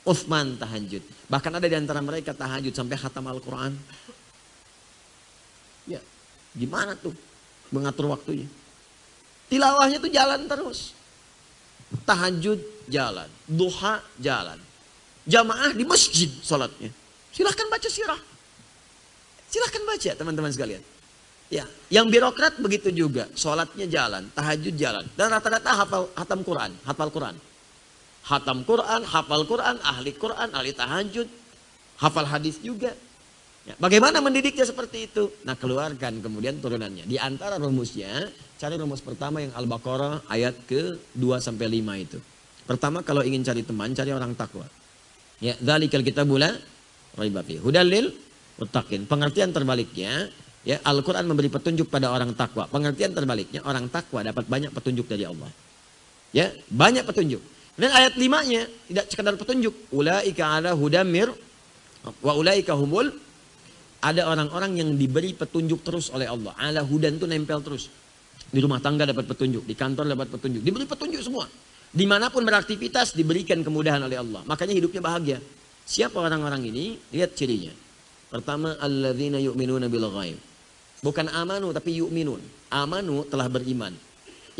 Uthman 0.06 0.54
tahajud. 0.60 1.02
Bahkan 1.32 1.52
ada 1.58 1.66
di 1.66 1.74
antara 1.74 1.98
mereka 1.98 2.36
tahajud 2.36 2.76
sampai 2.76 2.94
khatam 2.94 3.26
Al-Quran. 3.26 3.74
Gimana 6.56 6.96
tuh 6.96 7.12
mengatur 7.70 8.08
waktunya? 8.10 8.48
Tilawahnya 9.52 10.00
tuh 10.00 10.12
jalan 10.12 10.48
terus. 10.48 10.96
Tahajud 12.08 12.60
jalan, 12.90 13.30
duha 13.46 14.02
jalan. 14.18 14.58
Jamaah 15.28 15.76
di 15.76 15.84
masjid 15.86 16.32
salatnya. 16.42 16.90
Silahkan 17.36 17.68
baca 17.68 17.90
sirah. 17.92 18.22
Silahkan 19.52 19.84
baca 19.86 20.12
teman-teman 20.16 20.52
sekalian. 20.52 20.84
Ya, 21.54 21.70
yang 21.94 22.10
birokrat 22.10 22.58
begitu 22.58 22.90
juga. 22.90 23.30
Sholatnya 23.38 23.86
jalan, 23.86 24.26
tahajud 24.34 24.74
jalan. 24.74 25.06
Dan 25.14 25.30
rata-rata 25.30 25.72
hafal 25.78 26.10
hatam 26.18 26.42
Quran, 26.42 26.72
hafal 26.84 27.10
Quran. 27.14 27.36
Hatam 28.26 28.66
Quran, 28.66 29.06
hafal 29.06 29.46
Quran, 29.46 29.78
ahli 29.86 30.12
Quran, 30.18 30.50
ahli 30.50 30.74
tahajud, 30.74 31.30
hafal 32.02 32.26
hadis 32.26 32.58
juga. 32.58 32.98
Ya, 33.66 33.74
bagaimana 33.82 34.22
mendidiknya 34.22 34.62
seperti 34.62 35.10
itu? 35.10 35.34
Nah 35.42 35.58
keluarkan 35.58 36.22
kemudian 36.22 36.62
turunannya. 36.62 37.10
Di 37.10 37.18
antara 37.18 37.58
rumusnya, 37.58 38.30
cari 38.62 38.78
rumus 38.78 39.02
pertama 39.02 39.42
yang 39.42 39.58
Al-Baqarah 39.58 40.30
ayat 40.30 40.54
ke 40.70 41.02
2 41.18 41.42
sampai 41.42 41.82
5 41.82 41.98
itu. 41.98 42.22
Pertama 42.70 43.02
kalau 43.02 43.26
ingin 43.26 43.42
cari 43.42 43.66
teman, 43.66 43.90
cari 43.98 44.14
orang 44.14 44.38
takwa. 44.38 44.70
Ya, 45.42 45.58
dzalikal 45.58 46.06
kitabula 46.06 46.54
raiba 47.18 47.42
fi. 47.42 47.58
Hudalil 47.58 48.14
muttaqin. 48.62 49.10
Pengertian 49.10 49.50
terbaliknya, 49.50 50.30
ya 50.62 50.78
Al-Qur'an 50.86 51.26
memberi 51.26 51.50
petunjuk 51.50 51.90
pada 51.90 52.14
orang 52.14 52.38
takwa. 52.38 52.70
Pengertian 52.70 53.18
terbaliknya, 53.18 53.66
orang 53.66 53.90
takwa 53.90 54.22
dapat 54.22 54.46
banyak 54.46 54.70
petunjuk 54.78 55.10
dari 55.10 55.26
Allah. 55.26 55.50
Ya, 56.30 56.54
banyak 56.70 57.02
petunjuk. 57.02 57.42
Dan 57.82 57.90
ayat 57.92 58.14
limanya 58.14 58.70
tidak 58.88 59.06
sekadar 59.10 59.36
petunjuk. 59.42 59.74
Ulaika 59.90 60.62
ala 60.62 60.78
hudamir 60.78 61.34
wa 62.22 62.34
ulaika 62.38 62.78
humul 62.78 63.25
ada 64.06 64.30
orang-orang 64.30 64.78
yang 64.78 64.90
diberi 64.94 65.34
petunjuk 65.34 65.82
terus 65.82 66.14
oleh 66.14 66.30
Allah. 66.30 66.54
Ala 66.62 66.86
hudan 66.86 67.18
itu 67.18 67.26
nempel 67.26 67.58
terus. 67.66 67.90
Di 68.54 68.62
rumah 68.62 68.78
tangga 68.78 69.10
dapat 69.10 69.26
petunjuk, 69.26 69.66
di 69.66 69.74
kantor 69.74 70.06
dapat 70.14 70.30
petunjuk. 70.30 70.62
Diberi 70.62 70.86
petunjuk 70.86 71.26
semua. 71.26 71.50
Di 71.90 72.06
mana 72.06 72.30
pun 72.30 72.46
beraktivitas 72.46 73.18
diberikan 73.18 73.66
kemudahan 73.66 74.06
oleh 74.06 74.22
Allah. 74.22 74.46
Makanya 74.46 74.78
hidupnya 74.78 75.02
bahagia. 75.02 75.40
Siapa 75.90 76.22
orang-orang 76.22 76.70
ini? 76.70 77.02
Lihat 77.18 77.34
cirinya. 77.34 77.74
Pertama, 78.30 78.78
alladzina 78.78 79.42
yu'minuna 79.42 79.90
bil 79.90 80.06
ghaib. 80.14 80.38
Bukan 81.02 81.26
amanu 81.34 81.74
tapi 81.74 81.98
yu'minun. 81.98 82.42
Amanu 82.70 83.26
telah 83.26 83.50
beriman. 83.50 83.94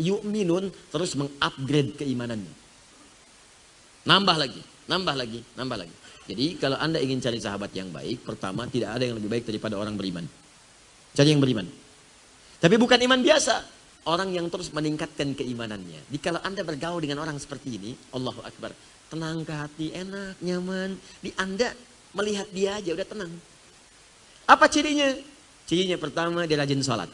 Yu'minun 0.02 0.74
terus 0.90 1.14
mengupgrade 1.14 1.94
keimanannya. 2.02 2.54
Nambah 4.06 4.36
lagi, 4.38 4.62
nambah 4.90 5.14
lagi, 5.14 5.40
nambah 5.54 5.76
lagi. 5.86 5.94
Jadi 6.26 6.58
kalau 6.58 6.74
Anda 6.76 6.98
ingin 6.98 7.22
cari 7.22 7.38
sahabat 7.38 7.70
yang 7.72 7.94
baik, 7.94 8.26
pertama 8.26 8.66
tidak 8.66 8.98
ada 8.98 9.06
yang 9.06 9.14
lebih 9.14 9.30
baik 9.30 9.44
daripada 9.46 9.78
orang 9.78 9.94
beriman. 9.94 10.26
Cari 11.14 11.30
yang 11.30 11.38
beriman. 11.38 11.66
Tapi 12.58 12.74
bukan 12.76 12.98
iman 13.06 13.20
biasa. 13.22 13.78
Orang 14.06 14.30
yang 14.30 14.46
terus 14.46 14.70
meningkatkan 14.70 15.34
keimanannya. 15.34 15.98
Jadi 16.06 16.18
kalau 16.22 16.38
Anda 16.46 16.62
bergaul 16.62 17.02
dengan 17.02 17.26
orang 17.26 17.38
seperti 17.42 17.74
ini, 17.74 17.90
Allahu 18.14 18.38
Akbar. 18.42 18.70
Tenang 19.10 19.42
ke 19.42 19.54
hati, 19.54 19.86
enak, 19.94 20.38
nyaman. 20.42 20.94
Di 21.22 21.34
Anda 21.34 21.74
melihat 22.14 22.46
dia 22.54 22.78
aja 22.78 22.90
udah 22.94 23.06
tenang. 23.06 23.32
Apa 24.46 24.70
cirinya? 24.70 25.10
Cirinya 25.66 25.98
pertama 25.98 26.46
dia 26.46 26.54
rajin 26.54 26.78
sholat. 26.86 27.10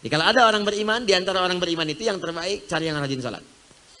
Jadi 0.00 0.08
kalau 0.08 0.24
ada 0.24 0.48
orang 0.48 0.64
beriman, 0.64 1.04
di 1.04 1.12
antara 1.12 1.44
orang 1.44 1.60
beriman 1.60 1.84
itu 1.88 2.08
yang 2.08 2.16
terbaik 2.16 2.64
cari 2.64 2.88
yang 2.88 2.96
rajin 2.96 3.20
sholat. 3.20 3.44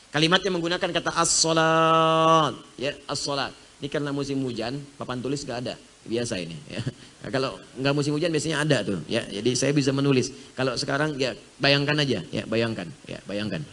Kalimatnya 0.08 0.50
menggunakan 0.56 0.88
kata 0.88 1.12
as-sholat. 1.20 2.56
Ya, 2.80 2.96
as-sholat. 3.04 3.52
Ini 3.76 3.92
karena 3.92 4.10
musim 4.12 4.40
hujan, 4.40 4.80
papan 4.96 5.20
tulis 5.20 5.44
gak 5.44 5.66
ada. 5.66 5.74
Biasa 6.06 6.38
ini. 6.40 6.56
Ya. 6.70 6.80
Nah, 7.26 7.30
kalau 7.34 7.58
nggak 7.74 7.94
musim 7.98 8.14
hujan 8.14 8.30
biasanya 8.30 8.62
ada 8.62 8.86
tuh. 8.86 9.02
Ya, 9.10 9.26
jadi 9.26 9.50
saya 9.58 9.74
bisa 9.74 9.90
menulis. 9.90 10.30
Kalau 10.54 10.78
sekarang 10.78 11.18
ya 11.18 11.34
bayangkan 11.58 11.98
aja. 11.98 12.22
Ya, 12.30 12.46
bayangkan. 12.46 12.86
Ya, 13.10 13.18
bayangkan. 13.26 13.66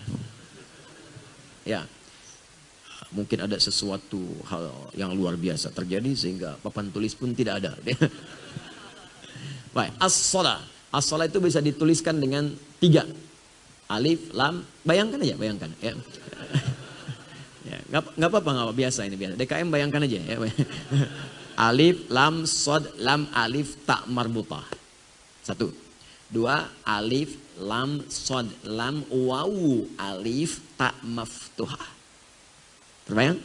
Ya, 1.62 1.86
mungkin 3.14 3.46
ada 3.46 3.56
sesuatu 3.62 4.20
hal 4.50 4.74
yang 4.98 5.14
luar 5.14 5.38
biasa 5.38 5.70
terjadi 5.70 6.12
sehingga 6.18 6.58
papan 6.66 6.90
tulis 6.90 7.14
pun 7.14 7.32
tidak 7.38 7.62
ada. 7.62 7.78
Baik, 9.78 9.94
as-sholat. 10.02 10.66
As-sholat 10.90 11.30
itu 11.30 11.40
bisa 11.42 11.62
dituliskan 11.62 12.18
dengan 12.18 12.50
tiga. 12.82 13.06
Alif, 13.86 14.34
lam, 14.34 14.66
bayangkan 14.82 15.22
aja, 15.22 15.38
bayangkan. 15.38 15.70
Ya. 15.78 15.94
Ya 17.74 18.00
nggak 18.00 18.30
apa-apa, 18.30 18.50
nggak 18.54 18.68
apa 18.70 18.76
biasa 18.76 19.00
ini 19.10 19.16
biasa. 19.18 19.34
DKM 19.36 19.68
bayangkan 19.74 20.06
aja. 20.06 20.20
Ya. 20.22 20.38
Alif, 21.70 22.10
lam, 22.10 22.50
sod, 22.50 22.98
lam, 22.98 23.30
alif, 23.30 23.78
tak 23.86 24.10
marbutah. 24.10 24.66
Satu. 25.46 25.70
Dua, 26.34 26.66
alif, 26.82 27.38
lam, 27.62 28.02
sod, 28.10 28.50
lam, 28.66 29.06
wawu, 29.14 29.86
alif, 30.02 30.66
tak 30.74 30.98
maftuhah. 31.06 31.86
Terbayang? 33.06 33.38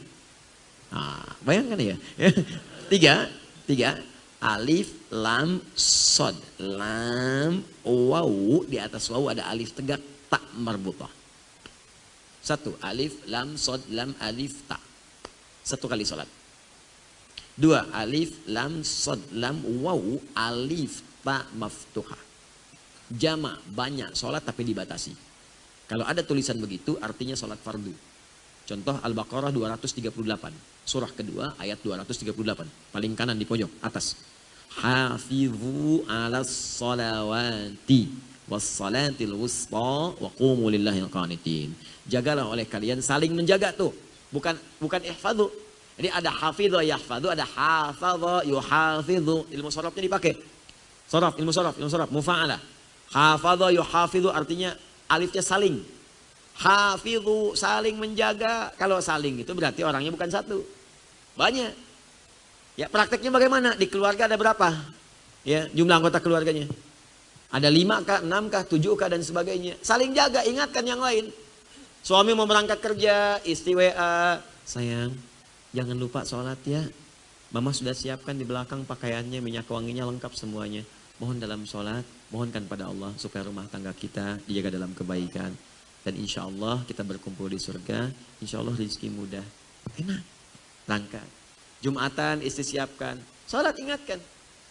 Nah, 0.89 1.21
bayangkan 1.45 1.77
ya. 1.77 1.97
tiga, 2.91 3.29
tiga, 3.69 4.01
alif, 4.41 4.89
lam, 5.13 5.61
sod, 5.77 6.33
lam, 6.57 7.61
wawu, 7.85 8.65
di 8.65 8.81
atas 8.81 9.05
wawu 9.13 9.29
ada 9.29 9.45
alif 9.53 9.77
tegak, 9.77 10.01
tak 10.33 10.41
marbutah. 10.57 11.18
Satu, 12.39 12.75
alif, 12.79 13.19
lam, 13.27 13.59
sod, 13.59 13.83
lam, 13.91 14.15
alif, 14.23 14.63
tak. 14.65 14.79
Satu 15.63 15.85
kali 15.91 16.07
sholat. 16.07 16.27
Dua, 17.59 17.83
alif, 17.91 18.47
lam, 18.47 18.81
sod, 18.81 19.19
lam, 19.35 19.59
wawu, 19.83 20.23
alif, 20.33 21.03
ta, 21.21 21.43
maftuha. 21.53 22.15
Jama, 23.11 23.59
banyak, 23.67 24.15
sholat 24.15 24.45
tapi 24.45 24.63
dibatasi. 24.63 25.11
Kalau 25.89 26.05
ada 26.05 26.21
tulisan 26.21 26.55
begitu, 26.61 26.95
artinya 27.01 27.33
sholat 27.33 27.57
fardu. 27.59 27.91
Contoh 28.69 29.01
Al-Baqarah 29.01 29.49
238. 29.49 30.53
Surah 30.85 31.09
kedua, 31.09 31.57
ayat 31.57 31.81
238. 31.81 32.93
Paling 32.93 33.13
kanan 33.17 33.33
di 33.33 33.49
pojok, 33.49 33.81
atas. 33.81 34.13
Hafidhu 34.69 36.05
ala 36.05 36.45
salawati 36.45 38.28
wassalatil 38.49 39.37
wusta 39.37 40.17
wa 40.17 40.29
qumu 40.33 40.67
lillahi 40.73 41.05
qanitin. 41.07 41.71
Jagalah 42.09 42.49
oleh 42.49 42.65
kalian 42.65 42.99
saling 42.99 43.31
menjaga 43.31 43.69
tuh. 43.71 43.93
Bukan 44.29 44.57
bukan 44.81 45.01
ihfadhu, 45.05 45.49
jadi 45.99 46.15
ada 46.15 46.31
hafidho 46.31 46.79
yahfadhu, 46.79 47.27
ada 47.27 47.43
hafadho 47.43 48.39
yuhafidhu. 48.47 49.51
Ilmu 49.51 49.67
sorofnya 49.67 50.07
dipakai. 50.07 50.31
Sorof, 51.11 51.35
ilmu 51.35 51.51
sorof, 51.51 51.75
ilmu 51.75 51.91
sorof, 51.91 52.07
mufa'ala. 52.07 52.55
Hafadho 53.11 53.67
yuhafidhu 53.67 54.31
artinya 54.31 54.79
alifnya 55.11 55.43
saling. 55.43 55.83
Hafidhu 56.55 57.51
saling 57.51 57.99
menjaga. 57.99 58.71
Kalau 58.79 59.03
saling 59.03 59.43
itu 59.43 59.51
berarti 59.51 59.83
orangnya 59.83 60.15
bukan 60.15 60.31
satu. 60.31 60.63
Banyak. 61.35 61.75
Ya 62.79 62.87
prakteknya 62.87 63.35
bagaimana? 63.35 63.75
Di 63.75 63.91
keluarga 63.91 64.31
ada 64.31 64.39
berapa? 64.39 64.71
Ya 65.43 65.67
jumlah 65.75 65.99
anggota 65.99 66.23
keluarganya. 66.23 66.71
Ada 67.49 67.69
lima 67.73 68.05
kah, 68.05 68.21
enam 68.21 68.45
kah, 68.45 68.61
tujuh 68.61 68.93
kah 68.93 69.09
dan 69.09 69.25
sebagainya. 69.25 69.81
Saling 69.81 70.13
jaga, 70.13 70.45
ingatkan 70.45 70.85
yang 70.85 71.01
lain. 71.01 71.33
Suami 72.05 72.37
mau 72.37 72.45
berangkat 72.45 72.77
kerja, 72.77 73.41
istri 73.41 73.73
WA, 73.73 74.37
sayang, 74.63 75.11
Jangan 75.69 75.97
lupa 75.97 76.25
sholat 76.25 76.57
ya. 76.65 76.81
Mama 77.53 77.73
sudah 77.73 77.93
siapkan 77.93 78.37
di 78.37 78.45
belakang 78.45 78.85
pakaiannya, 78.85 79.41
minyak 79.41 79.69
wanginya 79.69 80.05
lengkap 80.05 80.33
semuanya. 80.33 80.85
Mohon 81.17 81.37
dalam 81.41 81.61
sholat, 81.65 82.05
mohonkan 82.29 82.65
pada 82.69 82.89
Allah 82.89 83.13
supaya 83.17 83.45
rumah 83.45 83.65
tangga 83.69 83.93
kita 83.93 84.41
dijaga 84.45 84.77
dalam 84.77 84.93
kebaikan. 84.93 85.53
Dan 86.05 86.13
insya 86.17 86.45
Allah 86.45 86.81
kita 86.85 87.05
berkumpul 87.05 87.49
di 87.49 87.61
surga, 87.61 88.09
insya 88.41 88.61
Allah 88.61 88.73
rezeki 88.73 89.09
mudah. 89.13 89.45
Enak, 89.97 90.21
langka. 90.89 91.21
Jumatan 91.81 92.41
istri 92.41 92.65
siapkan, 92.65 93.17
sholat 93.45 93.77
ingatkan. 93.77 94.17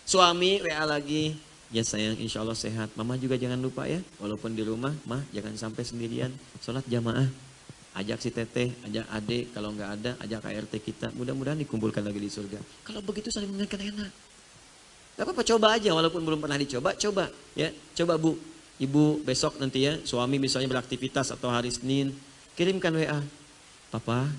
Suami 0.09 0.65
WA 0.65 0.83
lagi, 0.89 1.37
ya 1.69 1.85
sayang 1.85 2.17
insya 2.17 2.41
Allah 2.41 2.57
sehat. 2.57 2.93
Mama 2.97 3.21
juga 3.21 3.37
jangan 3.37 3.61
lupa 3.61 3.85
ya, 3.85 4.01
walaupun 4.21 4.57
di 4.57 4.65
rumah, 4.65 4.93
mah 5.05 5.21
jangan 5.33 5.55
sampai 5.57 5.85
sendirian. 5.85 6.33
Sholat 6.65 6.85
jamaah, 6.89 7.29
ajak 7.99 8.19
si 8.23 8.31
teteh, 8.33 8.73
ajak 8.89 9.07
adik, 9.11 9.45
kalau 9.53 9.75
nggak 9.75 9.91
ada, 10.01 10.11
ajak 10.23 10.41
KRT 10.45 10.75
kita. 10.81 11.07
Mudah-mudahan 11.17 11.59
dikumpulkan 11.61 12.01
lagi 12.05 12.21
di 12.21 12.31
surga. 12.31 12.61
Kalau 12.87 13.01
begitu 13.05 13.29
saling 13.29 13.51
mengingatkan 13.51 13.83
enak. 13.85 14.11
Gak 15.19 15.27
apa-apa, 15.27 15.43
coba 15.43 15.75
aja 15.75 15.91
walaupun 15.91 16.23
belum 16.23 16.39
pernah 16.39 16.55
dicoba, 16.55 16.95
coba 16.95 17.27
ya, 17.59 17.75
coba 17.99 18.15
bu. 18.15 18.39
Ibu 18.79 19.27
besok 19.27 19.59
nanti 19.59 19.83
ya, 19.83 19.99
suami 20.07 20.39
misalnya 20.39 20.71
beraktivitas 20.71 21.35
atau 21.35 21.51
hari 21.51 21.75
Senin, 21.75 22.15
kirimkan 22.55 22.95
WA. 22.95 23.19
Papa, 23.91 24.31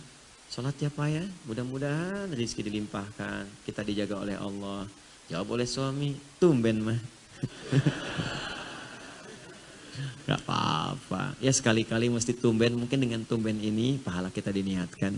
sholat 0.48 0.80
ya 0.80 0.88
Pak 0.88 1.08
ya, 1.12 1.28
mudah-mudahan 1.44 2.32
rezeki 2.32 2.72
dilimpahkan, 2.72 3.44
kita 3.68 3.84
dijaga 3.84 4.24
oleh 4.24 4.40
Allah. 4.40 4.88
Jawab 5.28 5.60
oleh 5.60 5.68
suami, 5.68 6.16
tumben 6.40 6.80
mah. 6.80 7.19
Gak 10.30 10.46
apa-apa. 10.46 11.34
Ya 11.42 11.50
sekali-kali 11.50 12.14
mesti 12.14 12.38
tumben. 12.38 12.78
Mungkin 12.78 13.02
dengan 13.02 13.26
tumben 13.26 13.58
ini 13.58 13.98
pahala 13.98 14.30
kita 14.30 14.54
diniatkan. 14.54 15.18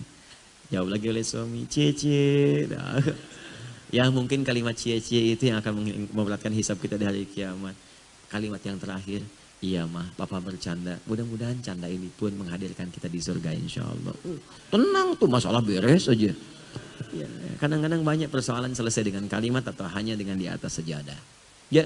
Jawab 0.71 0.95
lagi 0.95 1.11
oleh 1.11 1.23
suami. 1.23 1.67
Cie-cie. 1.67 2.71
Nah. 2.71 2.99
Ya 3.91 4.07
mungkin 4.07 4.47
kalimat 4.47 4.71
cie-cie 4.71 5.35
itu 5.35 5.51
yang 5.51 5.59
akan 5.59 5.83
memberatkan 6.15 6.55
hisap 6.55 6.79
kita 6.79 6.95
di 6.95 7.03
hari 7.03 7.27
kiamat. 7.27 7.75
Kalimat 8.31 8.63
yang 8.63 8.79
terakhir. 8.79 9.19
Iya 9.59 9.83
mah, 9.83 10.07
papa 10.15 10.39
bercanda. 10.39 10.95
Mudah-mudahan 11.05 11.59
canda 11.59 11.85
ini 11.85 12.07
pun 12.07 12.31
menghadirkan 12.33 12.87
kita 12.87 13.11
di 13.11 13.19
surga 13.19 13.51
insya 13.53 13.83
Allah. 13.83 14.15
Tenang 14.71 15.19
tuh 15.19 15.27
masalah 15.27 15.59
beres 15.59 16.07
aja. 16.07 16.31
Ya, 17.11 17.27
kadang-kadang 17.59 18.01
banyak 18.01 18.31
persoalan 18.31 18.71
selesai 18.71 19.05
dengan 19.05 19.27
kalimat 19.27 19.67
atau 19.67 19.85
hanya 19.91 20.15
dengan 20.15 20.39
di 20.39 20.47
atas 20.47 20.79
sejadah. 20.79 21.19
Ya, 21.67 21.83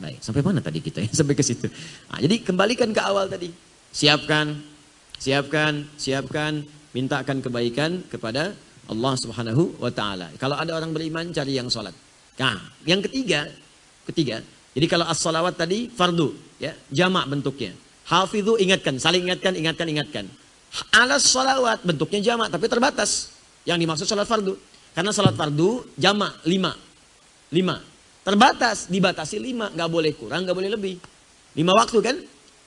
Baik, 0.00 0.18
sampai 0.24 0.40
mana 0.40 0.64
tadi 0.64 0.80
kita 0.80 1.04
ya? 1.04 1.10
Sampai 1.20 1.36
ke 1.36 1.44
situ. 1.44 1.68
Nah, 2.08 2.18
jadi 2.24 2.40
kembalikan 2.40 2.88
ke 2.88 3.00
awal 3.04 3.28
tadi. 3.28 3.52
Siapkan, 3.92 4.56
siapkan, 5.20 5.84
siapkan, 6.00 6.64
mintakan 6.96 7.44
kebaikan 7.44 8.00
kepada 8.08 8.56
Allah 8.88 9.14
Subhanahu 9.20 9.76
wa 9.76 9.92
taala. 9.92 10.32
Kalau 10.40 10.56
ada 10.56 10.72
orang 10.72 10.96
beriman 10.96 11.28
cari 11.36 11.60
yang 11.60 11.68
sholat. 11.68 11.92
Nah, 12.40 12.56
yang 12.88 13.04
ketiga, 13.04 13.44
ketiga. 14.08 14.40
Jadi 14.72 14.86
kalau 14.88 15.04
as-salawat 15.04 15.60
tadi 15.60 15.92
fardu, 15.92 16.32
ya, 16.56 16.72
jamak 16.88 17.28
bentuknya. 17.28 17.76
Hafidhu 18.08 18.56
ingatkan, 18.56 18.96
saling 18.96 19.28
ingatkan, 19.28 19.52
ingatkan, 19.54 19.86
ingatkan. 19.86 20.24
Alas 20.94 21.26
salawat 21.26 21.82
bentuknya 21.82 22.32
jamak 22.32 22.48
tapi 22.48 22.70
terbatas. 22.70 23.34
Yang 23.66 23.84
dimaksud 23.84 24.06
sholat 24.08 24.26
fardu. 24.26 24.54
Karena 24.96 25.10
sholat 25.12 25.34
fardu 25.36 25.84
jamak 25.98 26.40
lima. 26.46 26.72
Lima. 27.50 27.89
Terbatas, 28.20 28.92
dibatasi 28.92 29.40
lima, 29.40 29.72
nggak 29.72 29.90
boleh 29.90 30.12
kurang, 30.12 30.44
nggak 30.44 30.56
boleh 30.56 30.70
lebih. 30.76 31.00
Lima 31.56 31.72
waktu 31.72 31.98
kan? 32.04 32.16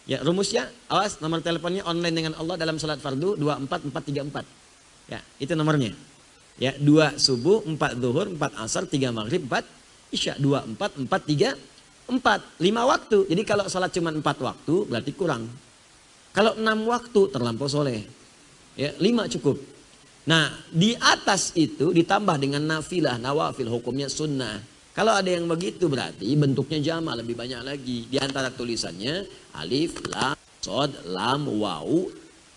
Ya 0.03 0.19
rumusnya, 0.19 0.67
awas 0.91 1.23
nomor 1.23 1.39
teleponnya 1.39 1.87
online 1.87 2.11
dengan 2.11 2.33
Allah 2.35 2.59
dalam 2.59 2.75
salat 2.75 2.99
fardu 2.99 3.39
24434. 3.39 4.43
Ya, 5.07 5.21
itu 5.39 5.53
nomornya. 5.55 5.95
Ya, 6.59 6.75
dua 6.75 7.15
subuh, 7.15 7.63
empat 7.63 7.97
zuhur, 7.97 8.27
empat 8.29 8.51
asar, 8.59 8.83
tiga 8.85 9.09
maghrib, 9.15 9.47
empat 9.47 9.63
isya, 10.13 10.37
dua 10.37 10.61
empat 10.67 10.99
empat 10.99 11.21
tiga 11.25 11.55
empat 12.09 12.59
lima 12.59 12.83
waktu. 12.83 13.25
Jadi 13.31 13.41
kalau 13.47 13.65
salat 13.71 13.93
cuma 13.95 14.11
empat 14.11 14.37
waktu 14.43 14.75
berarti 14.89 15.11
kurang. 15.15 15.47
Kalau 16.33 16.57
enam 16.57 16.89
waktu 16.89 17.29
terlampau 17.29 17.69
soleh. 17.69 18.03
Ya, 18.73 18.89
lima 18.97 19.29
cukup. 19.29 19.61
Nah, 20.25 20.49
di 20.73 20.97
atas 20.97 21.53
itu 21.53 21.93
ditambah 21.93 22.41
dengan 22.41 22.63
nafilah, 22.63 23.21
nawafil, 23.21 23.69
hukumnya 23.69 24.09
sunnah. 24.09 24.72
Kalau 24.93 25.09
ada 25.09 25.25
yang 25.25 25.49
begitu 25.49 25.89
berarti 25.89 26.37
bentuknya 26.37 26.77
jama 26.77 27.17
lebih 27.17 27.33
banyak 27.33 27.65
lagi. 27.65 28.05
Di 28.05 28.21
antara 28.21 28.53
tulisannya 28.53 29.25
alif, 29.57 29.97
lam, 30.05 30.37
sod, 30.61 30.93
lam, 31.09 31.49
waw, 31.49 31.89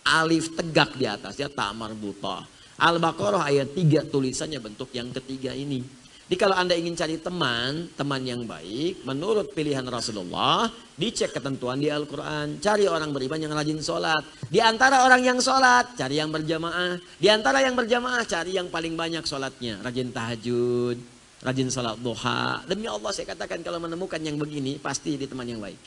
alif 0.04 0.52
tegak 0.52 1.00
di 1.00 1.08
atasnya 1.08 1.48
tak 1.48 1.72
marbutah. 1.72 2.44
Al-Baqarah 2.76 3.40
ayat 3.40 3.72
3 3.72 4.12
tulisannya 4.12 4.60
bentuk 4.60 4.92
yang 4.92 5.08
ketiga 5.16 5.56
ini. 5.56 5.80
Jadi 6.28 6.36
kalau 6.36 6.60
Anda 6.60 6.76
ingin 6.76 6.92
cari 6.92 7.16
teman, 7.16 7.88
teman 7.96 8.20
yang 8.20 8.44
baik, 8.44 9.06
menurut 9.08 9.56
pilihan 9.56 9.86
Rasulullah, 9.88 10.68
dicek 10.92 11.32
ketentuan 11.32 11.80
di 11.80 11.88
Al-Quran. 11.88 12.60
Cari 12.60 12.84
orang 12.84 13.16
beriman 13.16 13.40
yang 13.40 13.56
rajin 13.56 13.80
sholat. 13.80 14.20
Di 14.52 14.60
antara 14.60 15.08
orang 15.08 15.24
yang 15.24 15.38
sholat, 15.40 15.96
cari 15.96 16.20
yang 16.20 16.28
berjamaah. 16.28 17.00
Di 17.16 17.32
antara 17.32 17.64
yang 17.64 17.72
berjamaah, 17.78 18.28
cari 18.28 18.60
yang 18.60 18.68
paling 18.68 18.92
banyak 18.92 19.24
sholatnya. 19.24 19.80
Rajin 19.80 20.12
tahajud, 20.12 21.15
rajin 21.46 21.70
sholat 21.70 21.94
duha. 22.02 22.66
Demi 22.66 22.90
Allah 22.90 23.14
saya 23.14 23.30
katakan 23.30 23.62
kalau 23.62 23.78
menemukan 23.78 24.18
yang 24.18 24.34
begini, 24.34 24.82
pasti 24.82 25.14
di 25.14 25.30
teman 25.30 25.46
yang 25.46 25.62
baik. 25.62 25.78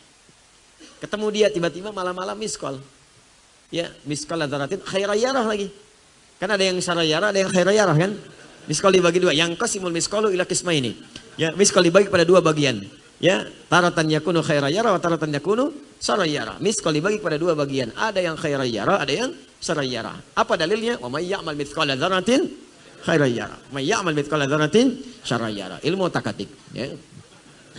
Ketemu 1.03 1.27
dia 1.35 1.47
tiba-tiba 1.51 1.91
malam-malam 1.91 2.39
miss 2.39 2.55
call. 2.55 2.79
Ya, 3.67 3.91
miss 4.07 4.23
call 4.23 4.47
adaratin 4.47 4.79
khairayarah 4.79 5.43
lagi. 5.43 5.67
Kan 6.39 6.47
ada 6.47 6.63
yang 6.63 6.79
syarayarah, 6.79 7.35
ada 7.35 7.39
yang 7.43 7.51
khairayarah 7.51 7.95
kan? 7.99 8.11
Miskol 8.69 8.95
dibagi 8.95 9.19
dua. 9.19 9.35
Yang 9.35 9.59
qasimul 9.59 9.91
miskolu 9.91 10.31
ila 10.31 10.47
kisma 10.47 10.71
ini. 10.71 10.95
Ya, 11.35 11.51
miskol 11.57 11.83
dibagi 11.83 12.07
pada 12.07 12.23
dua 12.23 12.39
bagian. 12.39 12.79
Ya, 13.19 13.43
taratan 13.67 14.07
yakunu 14.07 14.39
khairayara 14.39 14.95
wa 14.95 14.99
taratan 15.01 15.35
yakunu 15.35 15.75
sarayara. 15.99 16.55
Miskol 16.63 16.95
dibagi 16.95 17.19
pada 17.19 17.35
dua 17.35 17.57
bagian. 17.57 17.91
Ada 17.97 18.23
yang 18.23 18.39
khairayara, 18.39 19.03
ada 19.03 19.11
yang 19.11 19.35
sarayara. 19.59 20.15
Apa 20.37 20.55
dalilnya? 20.55 20.95
Wa 21.01 21.11
may 21.11 21.27
ya'mal 21.27 21.57
mithqala 21.57 21.99
dzarratin 21.99 22.68
khairayara. 23.05 23.57
May 23.71 23.87
ya'mal 23.87 24.15
mithqala 24.15 24.49
dzarratin 24.49 24.99
sarayara. 25.23 25.79
Ilmu 25.83 26.09
takatik, 26.11 26.49
ya. 26.73 26.87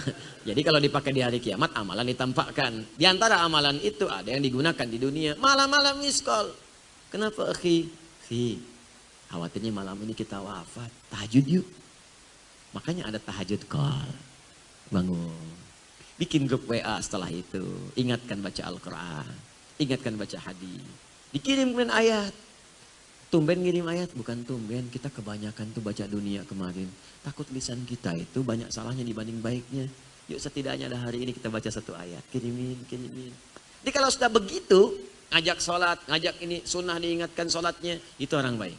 Jadi 0.48 0.60
kalau 0.64 0.80
dipakai 0.80 1.12
di 1.12 1.20
hari 1.20 1.38
kiamat 1.38 1.76
amalan 1.76 2.08
ditampakkan. 2.08 2.96
Di 2.96 3.04
antara 3.04 3.44
amalan 3.44 3.76
itu 3.84 4.08
ada 4.08 4.32
yang 4.32 4.40
digunakan 4.40 4.86
di 4.88 4.96
dunia. 4.96 5.36
Malam-malam 5.36 6.00
miskol. 6.00 6.56
Kenapa 7.12 7.52
akhi? 7.52 7.90
Akhi, 8.24 8.56
Khawatirnya 9.30 9.70
malam 9.70 9.94
ini 10.02 10.10
kita 10.10 10.42
wafat. 10.42 10.90
Tahajud 11.12 11.46
yuk. 11.46 11.68
Makanya 12.74 13.14
ada 13.14 13.18
tahajud 13.22 13.62
call. 13.70 14.10
Bangun. 14.90 15.54
Bikin 16.18 16.50
grup 16.50 16.66
WA 16.66 16.98
setelah 16.98 17.30
itu. 17.30 17.62
Ingatkan 17.94 18.42
baca 18.42 18.62
Al-Quran. 18.66 19.30
Ingatkan 19.78 20.18
baca 20.18 20.38
hadis. 20.40 20.82
Dikirimkan 21.30 21.94
ayat. 21.94 22.34
Tumben 23.30 23.62
ngirim 23.62 23.86
ayat. 23.86 24.10
Bukan 24.12 24.42
tumben. 24.42 24.90
Kita 24.90 25.06
kebanyakan 25.08 25.70
tuh 25.70 25.80
baca 25.80 26.04
dunia 26.10 26.42
kemarin. 26.44 26.90
Takut 27.22 27.46
lisan 27.54 27.86
kita 27.86 28.18
itu 28.18 28.42
banyak 28.42 28.68
salahnya 28.74 29.06
dibanding 29.06 29.38
baiknya. 29.38 29.86
Yuk 30.26 30.42
setidaknya 30.42 30.90
ada 30.90 30.98
hari 30.98 31.22
ini 31.22 31.30
kita 31.30 31.46
baca 31.46 31.70
satu 31.70 31.94
ayat. 31.94 32.22
Kirimin, 32.34 32.82
kirimin. 32.90 33.30
Jadi 33.86 33.90
kalau 33.94 34.10
sudah 34.10 34.28
begitu. 34.28 35.08
Ngajak 35.30 35.62
sholat, 35.62 35.98
ngajak 36.10 36.42
ini 36.42 36.66
sunnah 36.66 36.98
diingatkan 36.98 37.46
sholatnya. 37.46 38.02
Itu 38.18 38.34
orang 38.34 38.58
baik. 38.58 38.74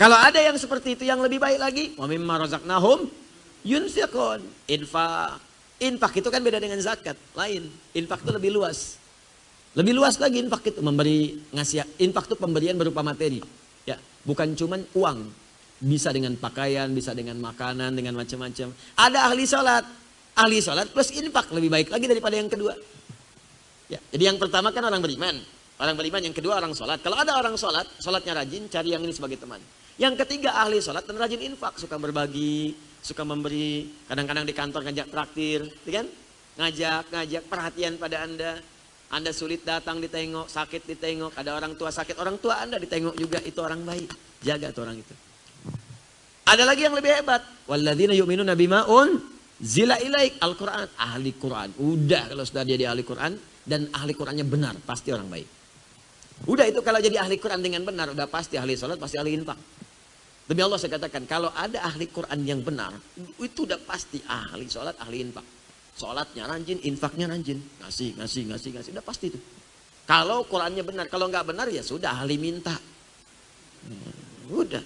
Kalau 0.00 0.16
ada 0.16 0.40
yang 0.40 0.56
seperti 0.56 0.96
itu 0.96 1.04
yang 1.04 1.20
lebih 1.20 1.36
baik 1.36 1.60
lagi, 1.60 1.84
wa 2.00 2.08
mimma 2.08 2.48
razaqnahum 2.48 3.12
yunfiqun. 3.60 4.40
Infak. 4.72 5.36
Infak 5.84 6.12
itu 6.16 6.32
kan 6.32 6.40
beda 6.40 6.56
dengan 6.56 6.80
zakat, 6.80 7.14
lain. 7.36 7.68
Infak 7.92 8.24
itu 8.24 8.32
lebih 8.32 8.56
luas. 8.56 8.96
Lebih 9.76 9.92
luas 9.92 10.16
lagi 10.16 10.40
infak 10.40 10.72
itu 10.72 10.80
memberi 10.80 11.36
ngasih 11.52 12.00
infak 12.00 12.30
itu 12.32 12.36
pemberian 12.40 12.76
berupa 12.78 13.04
materi. 13.04 13.44
Ya, 13.84 14.00
bukan 14.24 14.56
cuman 14.56 14.84
uang. 14.96 15.18
Bisa 15.78 16.10
dengan 16.10 16.34
pakaian, 16.34 16.90
bisa 16.90 17.14
dengan 17.14 17.38
makanan, 17.38 17.94
dengan 17.94 18.18
macam-macam. 18.18 18.74
Ada 18.98 19.30
ahli 19.30 19.44
sholat. 19.46 19.84
Ahli 20.34 20.58
sholat 20.58 20.90
plus 20.90 21.14
infak 21.14 21.50
lebih 21.54 21.70
baik 21.70 21.88
lagi 21.94 22.06
daripada 22.10 22.34
yang 22.34 22.50
kedua. 22.50 22.74
Ya, 23.88 24.02
jadi 24.10 24.34
yang 24.34 24.38
pertama 24.42 24.74
kan 24.74 24.82
orang 24.84 25.00
beriman. 25.00 25.38
Orang 25.78 25.94
beriman, 25.94 26.18
yang 26.18 26.34
kedua 26.34 26.58
orang 26.58 26.74
sholat. 26.74 26.98
Kalau 26.98 27.14
ada 27.14 27.38
orang 27.38 27.54
sholat, 27.54 27.86
sholatnya 28.02 28.42
rajin, 28.42 28.66
cari 28.66 28.98
yang 28.98 29.02
ini 29.06 29.14
sebagai 29.14 29.38
teman. 29.38 29.62
Yang 29.94 30.26
ketiga 30.26 30.58
ahli 30.58 30.82
sholat 30.82 31.06
dan 31.06 31.14
rajin 31.14 31.38
infak, 31.38 31.78
suka 31.78 31.94
berbagi, 31.94 32.74
suka 32.98 33.22
memberi, 33.22 33.86
kadang-kadang 34.10 34.42
di 34.42 34.54
kantor 34.58 34.90
ngajak 34.90 35.06
traktir, 35.06 35.70
gitu 35.70 35.90
kan? 35.94 36.06
Ngajak, 36.58 37.14
ngajak 37.14 37.42
perhatian 37.46 37.94
pada 37.94 38.26
Anda. 38.26 38.58
Anda 39.08 39.32
sulit 39.32 39.64
datang 39.64 40.04
ditengok, 40.04 40.52
sakit 40.52 40.84
ditengok, 40.84 41.32
ada 41.32 41.56
orang 41.56 41.72
tua 41.80 41.88
sakit, 41.88 42.20
orang 42.20 42.36
tua 42.36 42.60
Anda 42.60 42.76
ditengok 42.76 43.16
juga, 43.16 43.40
itu 43.40 43.56
orang 43.64 43.80
baik. 43.80 44.12
Jaga 44.44 44.68
tuh 44.68 44.84
orang 44.84 45.00
itu. 45.00 45.14
Ada 46.48 46.64
lagi 46.64 46.84
yang 46.84 46.96
lebih 46.96 47.12
hebat. 47.12 47.44
Walladzina 47.68 48.12
yu'minuna 48.12 48.52
bima'un 48.52 49.20
zila 49.60 50.00
ilaik 50.00 50.40
Al-Quran. 50.40 50.86
Ahli 50.96 51.32
Quran. 51.36 51.68
Udah 51.80 52.32
kalau 52.32 52.44
sudah 52.44 52.64
dia 52.68 52.76
di 52.76 52.84
ahli 52.88 53.04
Quran 53.04 53.36
dan 53.68 53.88
ahli 53.92 54.16
Qurannya 54.16 54.48
benar, 54.48 54.76
pasti 54.80 55.12
orang 55.12 55.28
baik. 55.28 55.48
Udah 56.48 56.64
itu 56.64 56.80
kalau 56.80 57.02
jadi 57.02 57.20
ahli 57.20 57.36
Quran 57.36 57.60
dengan 57.60 57.84
benar, 57.84 58.08
udah 58.12 58.24
pasti 58.30 58.56
ahli 58.56 58.78
sholat, 58.78 58.96
pasti 58.96 59.20
ahli 59.20 59.36
infak. 59.36 59.58
Demi 60.48 60.64
Allah 60.64 60.80
saya 60.80 60.96
katakan, 60.96 61.28
kalau 61.28 61.52
ada 61.52 61.84
ahli 61.84 62.08
Quran 62.08 62.40
yang 62.48 62.64
benar, 62.64 62.96
itu 63.42 63.68
udah 63.68 63.76
pasti 63.84 64.22
ahli 64.24 64.64
sholat, 64.64 64.96
ahli 64.96 65.20
infak. 65.20 65.44
Sholatnya 65.98 66.46
rajin, 66.46 66.78
infaknya 66.86 67.26
rajin. 67.26 67.58
Ngasih, 67.82 68.14
ngasih, 68.22 68.42
ngasih, 68.54 68.70
ngasih. 68.78 68.90
Udah 68.94 69.02
pasti 69.02 69.34
itu. 69.34 69.38
Kalau 70.06 70.46
Qurannya 70.46 70.86
benar, 70.86 71.10
kalau 71.10 71.26
nggak 71.26 71.42
benar 71.50 71.66
ya 71.66 71.82
sudah 71.82 72.22
ahli 72.22 72.38
minta. 72.38 72.78
Hmm, 73.82 74.54
udah. 74.54 74.80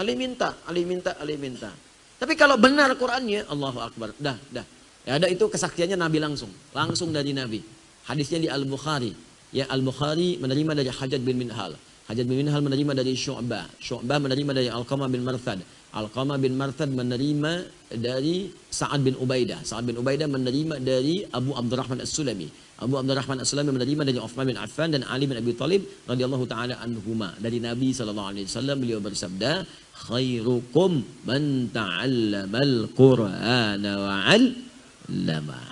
Ahli 0.00 0.16
minta, 0.16 0.56
ahli 0.64 0.82
minta, 0.88 1.12
ahli 1.20 1.36
minta. 1.36 1.68
Tapi 2.16 2.34
kalau 2.40 2.56
benar 2.56 2.88
Qurannya, 2.96 3.44
Allahu 3.52 3.78
Akbar. 3.84 4.16
Dah, 4.16 4.40
dah. 4.48 4.64
Ya 5.04 5.20
ada 5.20 5.28
itu 5.28 5.44
kesaksiannya 5.44 6.00
Nabi 6.00 6.18
langsung. 6.20 6.48
Langsung 6.72 7.12
dari 7.12 7.36
Nabi. 7.36 7.60
Hadisnya 8.08 8.40
di 8.40 8.48
Al-Bukhari. 8.48 9.12
Ya 9.52 9.68
Al-Bukhari 9.68 10.40
menerima 10.40 10.72
dari 10.72 10.88
Hajat 10.88 11.20
bin 11.20 11.36
Minhal. 11.36 11.76
Hajat 12.10 12.26
bin 12.26 12.42
Minhal 12.42 12.58
menerima 12.58 12.90
dari 12.98 13.14
Syu'bah. 13.14 13.70
Syu'bah 13.78 14.18
menerima 14.18 14.50
dari 14.50 14.66
Alqamah 14.66 15.06
bin 15.06 15.22
Marthad. 15.22 15.62
Alqamah 15.94 16.42
bin 16.42 16.58
Marthad 16.58 16.90
menerima 16.90 17.70
dari 17.94 18.50
Sa'ad 18.50 19.06
bin 19.06 19.14
Ubaidah. 19.14 19.62
Sa'ad 19.62 19.86
bin 19.86 19.94
Ubaidah 19.94 20.26
menerima 20.26 20.82
dari 20.82 21.22
Abu 21.30 21.54
Abdurrahman 21.54 22.02
As-Sulami. 22.02 22.50
Abu 22.82 22.98
Abdurrahman 22.98 23.46
As-Sulami 23.46 23.70
menerima 23.78 24.02
dari 24.10 24.18
Uthman 24.18 24.50
bin 24.50 24.58
Affan 24.58 24.90
dan 24.90 25.06
Ali 25.06 25.30
bin 25.30 25.38
Abi 25.38 25.54
Talib 25.54 25.86
radhiyallahu 26.10 26.50
taala 26.50 26.82
anhuma. 26.82 27.30
Dari 27.38 27.62
Nabi 27.62 27.94
sallallahu 27.94 28.28
alaihi 28.34 28.50
wasallam 28.50 28.76
beliau 28.82 28.98
bersabda, 28.98 29.62
"Khairukum 30.10 30.90
man 31.30 31.70
ta'allamal 31.70 32.90
Qur'ana 32.90 33.92
wa 34.02 34.14
'allama." 34.26 35.62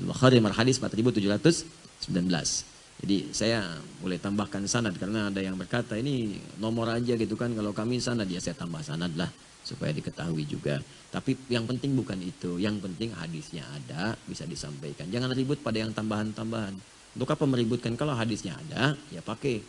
Al-Bukhari 0.00 0.40
hadis 0.40 0.80
4719. 0.80 2.73
Jadi 3.04 3.36
saya 3.36 3.60
boleh 4.00 4.16
tambahkan 4.16 4.64
sanad 4.64 4.96
karena 4.96 5.28
ada 5.28 5.36
yang 5.36 5.60
berkata 5.60 5.92
ini 5.92 6.40
nomor 6.56 6.88
aja 6.88 7.20
gitu 7.20 7.36
kan 7.36 7.52
kalau 7.52 7.76
kami 7.76 8.00
sanad 8.00 8.24
ya 8.32 8.40
saya 8.40 8.56
tambah 8.56 8.80
sanad 8.80 9.12
lah 9.12 9.28
supaya 9.60 9.92
diketahui 9.92 10.48
juga. 10.48 10.80
Tapi 11.12 11.36
yang 11.52 11.68
penting 11.68 11.92
bukan 12.00 12.16
itu, 12.24 12.56
yang 12.56 12.80
penting 12.80 13.12
hadisnya 13.12 13.60
ada 13.68 14.16
bisa 14.24 14.48
disampaikan. 14.48 15.04
Jangan 15.12 15.36
ribut 15.36 15.60
pada 15.60 15.84
yang 15.84 15.92
tambahan-tambahan. 15.92 16.72
Untuk 17.12 17.28
apa 17.28 17.44
meributkan 17.44 17.92
kalau 17.92 18.16
hadisnya 18.16 18.56
ada 18.56 18.96
ya 19.12 19.20
pakai. 19.20 19.60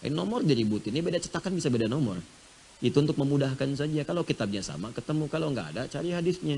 Eh, 0.00 0.08
nomor 0.08 0.40
diribut 0.40 0.80
ini 0.88 1.04
beda 1.04 1.20
cetakan 1.20 1.52
bisa 1.52 1.68
beda 1.68 1.84
nomor. 1.84 2.16
Itu 2.80 3.04
untuk 3.04 3.20
memudahkan 3.20 3.76
saja. 3.76 4.08
Kalau 4.08 4.24
kitabnya 4.24 4.64
sama 4.64 4.88
ketemu 4.96 5.28
kalau 5.28 5.52
nggak 5.52 5.76
ada 5.76 5.82
cari 5.84 6.16
hadisnya. 6.16 6.56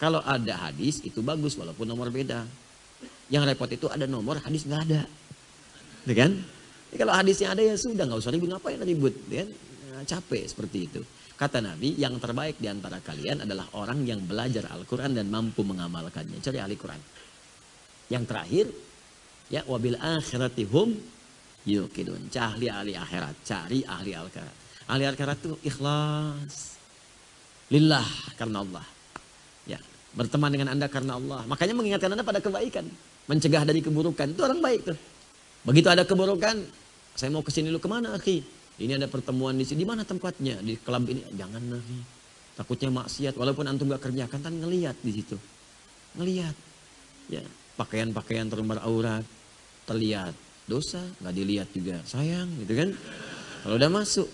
Kalau 0.00 0.24
ada 0.24 0.72
hadis 0.72 1.04
itu 1.04 1.20
bagus 1.20 1.52
walaupun 1.60 1.84
nomor 1.84 2.08
beda. 2.08 2.48
Yang 3.28 3.44
repot 3.52 3.68
itu 3.68 3.92
ada 3.92 4.08
nomor 4.08 4.40
hadis 4.40 4.64
nggak 4.64 4.82
ada. 4.88 5.19
Ya 6.08 6.14
kan? 6.16 6.32
Ya, 6.90 6.96
kalau 7.06 7.12
hadisnya 7.14 7.54
ada 7.54 7.62
ya 7.62 7.74
sudah 7.78 8.04
nggak 8.08 8.20
usah 8.20 8.32
ribut 8.34 8.48
ngapain 8.50 8.80
ribut, 8.82 9.14
ya 9.30 9.46
kan? 9.46 9.50
Nah, 9.94 10.02
capek 10.06 10.44
seperti 10.48 10.78
itu. 10.90 11.00
Kata 11.40 11.64
Nabi, 11.64 11.96
yang 11.96 12.20
terbaik 12.20 12.60
di 12.60 12.68
antara 12.68 13.00
kalian 13.00 13.48
adalah 13.48 13.64
orang 13.72 14.04
yang 14.04 14.20
belajar 14.20 14.68
Al-Quran 14.76 15.16
dan 15.16 15.32
mampu 15.32 15.64
mengamalkannya. 15.64 16.36
Cari 16.44 16.60
ahli 16.60 16.76
Quran. 16.76 17.00
Yang 18.12 18.24
terakhir, 18.28 18.66
ya 19.48 19.64
wabil 19.64 19.96
akhirati 19.96 20.68
hum 20.68 20.92
yukidun. 21.64 22.28
Cari 22.28 22.68
ahli 22.68 22.92
akhirat, 22.92 23.40
cari 23.40 23.80
ahli 23.88 24.12
akhirat. 24.12 24.54
Ahli 24.90 25.04
akhirat 25.08 25.36
itu 25.40 25.56
ikhlas. 25.64 26.76
Lillah 27.72 28.04
karena 28.36 28.60
Allah. 28.60 28.84
Ya, 29.64 29.80
berteman 30.12 30.52
dengan 30.52 30.76
Anda 30.76 30.92
karena 30.92 31.16
Allah. 31.16 31.46
Makanya 31.48 31.72
mengingatkan 31.72 32.10
Anda 32.12 32.26
pada 32.26 32.44
kebaikan, 32.44 32.84
mencegah 33.30 33.64
dari 33.64 33.80
keburukan. 33.80 34.34
Itu 34.34 34.44
orang 34.44 34.60
baik 34.60 34.92
tuh. 34.92 34.98
Begitu 35.66 35.88
ada 35.92 36.08
keburukan, 36.08 36.56
saya 37.16 37.28
mau 37.28 37.44
ke 37.44 37.52
sini 37.52 37.68
lu 37.68 37.80
ke 37.80 37.88
mana 37.88 38.16
akhi? 38.16 38.40
Ini 38.80 38.96
ada 38.96 39.08
pertemuan 39.12 39.52
di 39.56 39.68
sini, 39.68 39.84
di 39.84 39.88
mana 39.88 40.08
tempatnya? 40.08 40.56
Di 40.64 40.80
klub 40.80 41.04
ini, 41.04 41.20
jangan 41.36 41.60
akhi. 41.76 41.98
Takutnya 42.56 42.88
maksiat, 42.88 43.36
walaupun 43.36 43.68
antum 43.68 43.92
gak 43.92 44.08
kerjakan, 44.08 44.40
kan 44.40 44.52
ngeliat 44.56 44.96
di 45.04 45.12
situ. 45.12 45.36
Ngeliat. 46.16 46.56
Ya, 47.28 47.44
pakaian-pakaian 47.76 48.48
terumbar 48.48 48.80
aurat, 48.84 49.24
terlihat. 49.84 50.32
Dosa, 50.64 51.02
nggak 51.18 51.34
dilihat 51.34 51.68
juga. 51.74 51.98
Sayang, 52.06 52.46
gitu 52.62 52.72
kan. 52.78 52.88
Kalau 53.66 53.74
udah 53.74 53.90
masuk, 53.90 54.28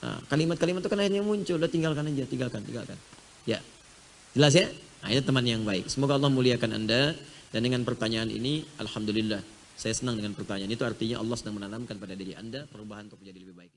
kalimat 0.00 0.56
kalimat-kalimat 0.56 0.80
itu 0.80 0.88
kan 0.88 0.98
akhirnya 1.02 1.22
muncul, 1.26 1.56
udah 1.58 1.70
tinggalkan 1.70 2.06
aja, 2.06 2.24
tinggalkan, 2.24 2.60
tinggalkan. 2.62 2.98
Ya, 3.42 3.58
Jelas 4.32 4.56
ya? 4.56 4.64
Nah, 5.04 5.12
itu 5.12 5.20
teman 5.28 5.44
yang 5.44 5.60
baik. 5.60 5.92
Semoga 5.92 6.16
Allah 6.16 6.32
muliakan 6.32 6.72
Anda 6.72 7.12
dan 7.52 7.60
dengan 7.60 7.84
pertanyaan 7.84 8.32
ini 8.32 8.64
alhamdulillah 8.80 9.44
saya 9.76 9.94
senang 9.96 10.20
dengan 10.20 10.36
pertanyaan 10.36 10.70
itu 10.70 10.84
artinya 10.84 11.18
Allah 11.18 11.36
sedang 11.36 11.58
menanamkan 11.58 11.96
pada 11.96 12.14
diri 12.14 12.36
Anda 12.36 12.68
perubahan 12.68 13.08
untuk 13.08 13.20
menjadi 13.24 13.38
lebih 13.42 13.56
baik. 13.56 13.72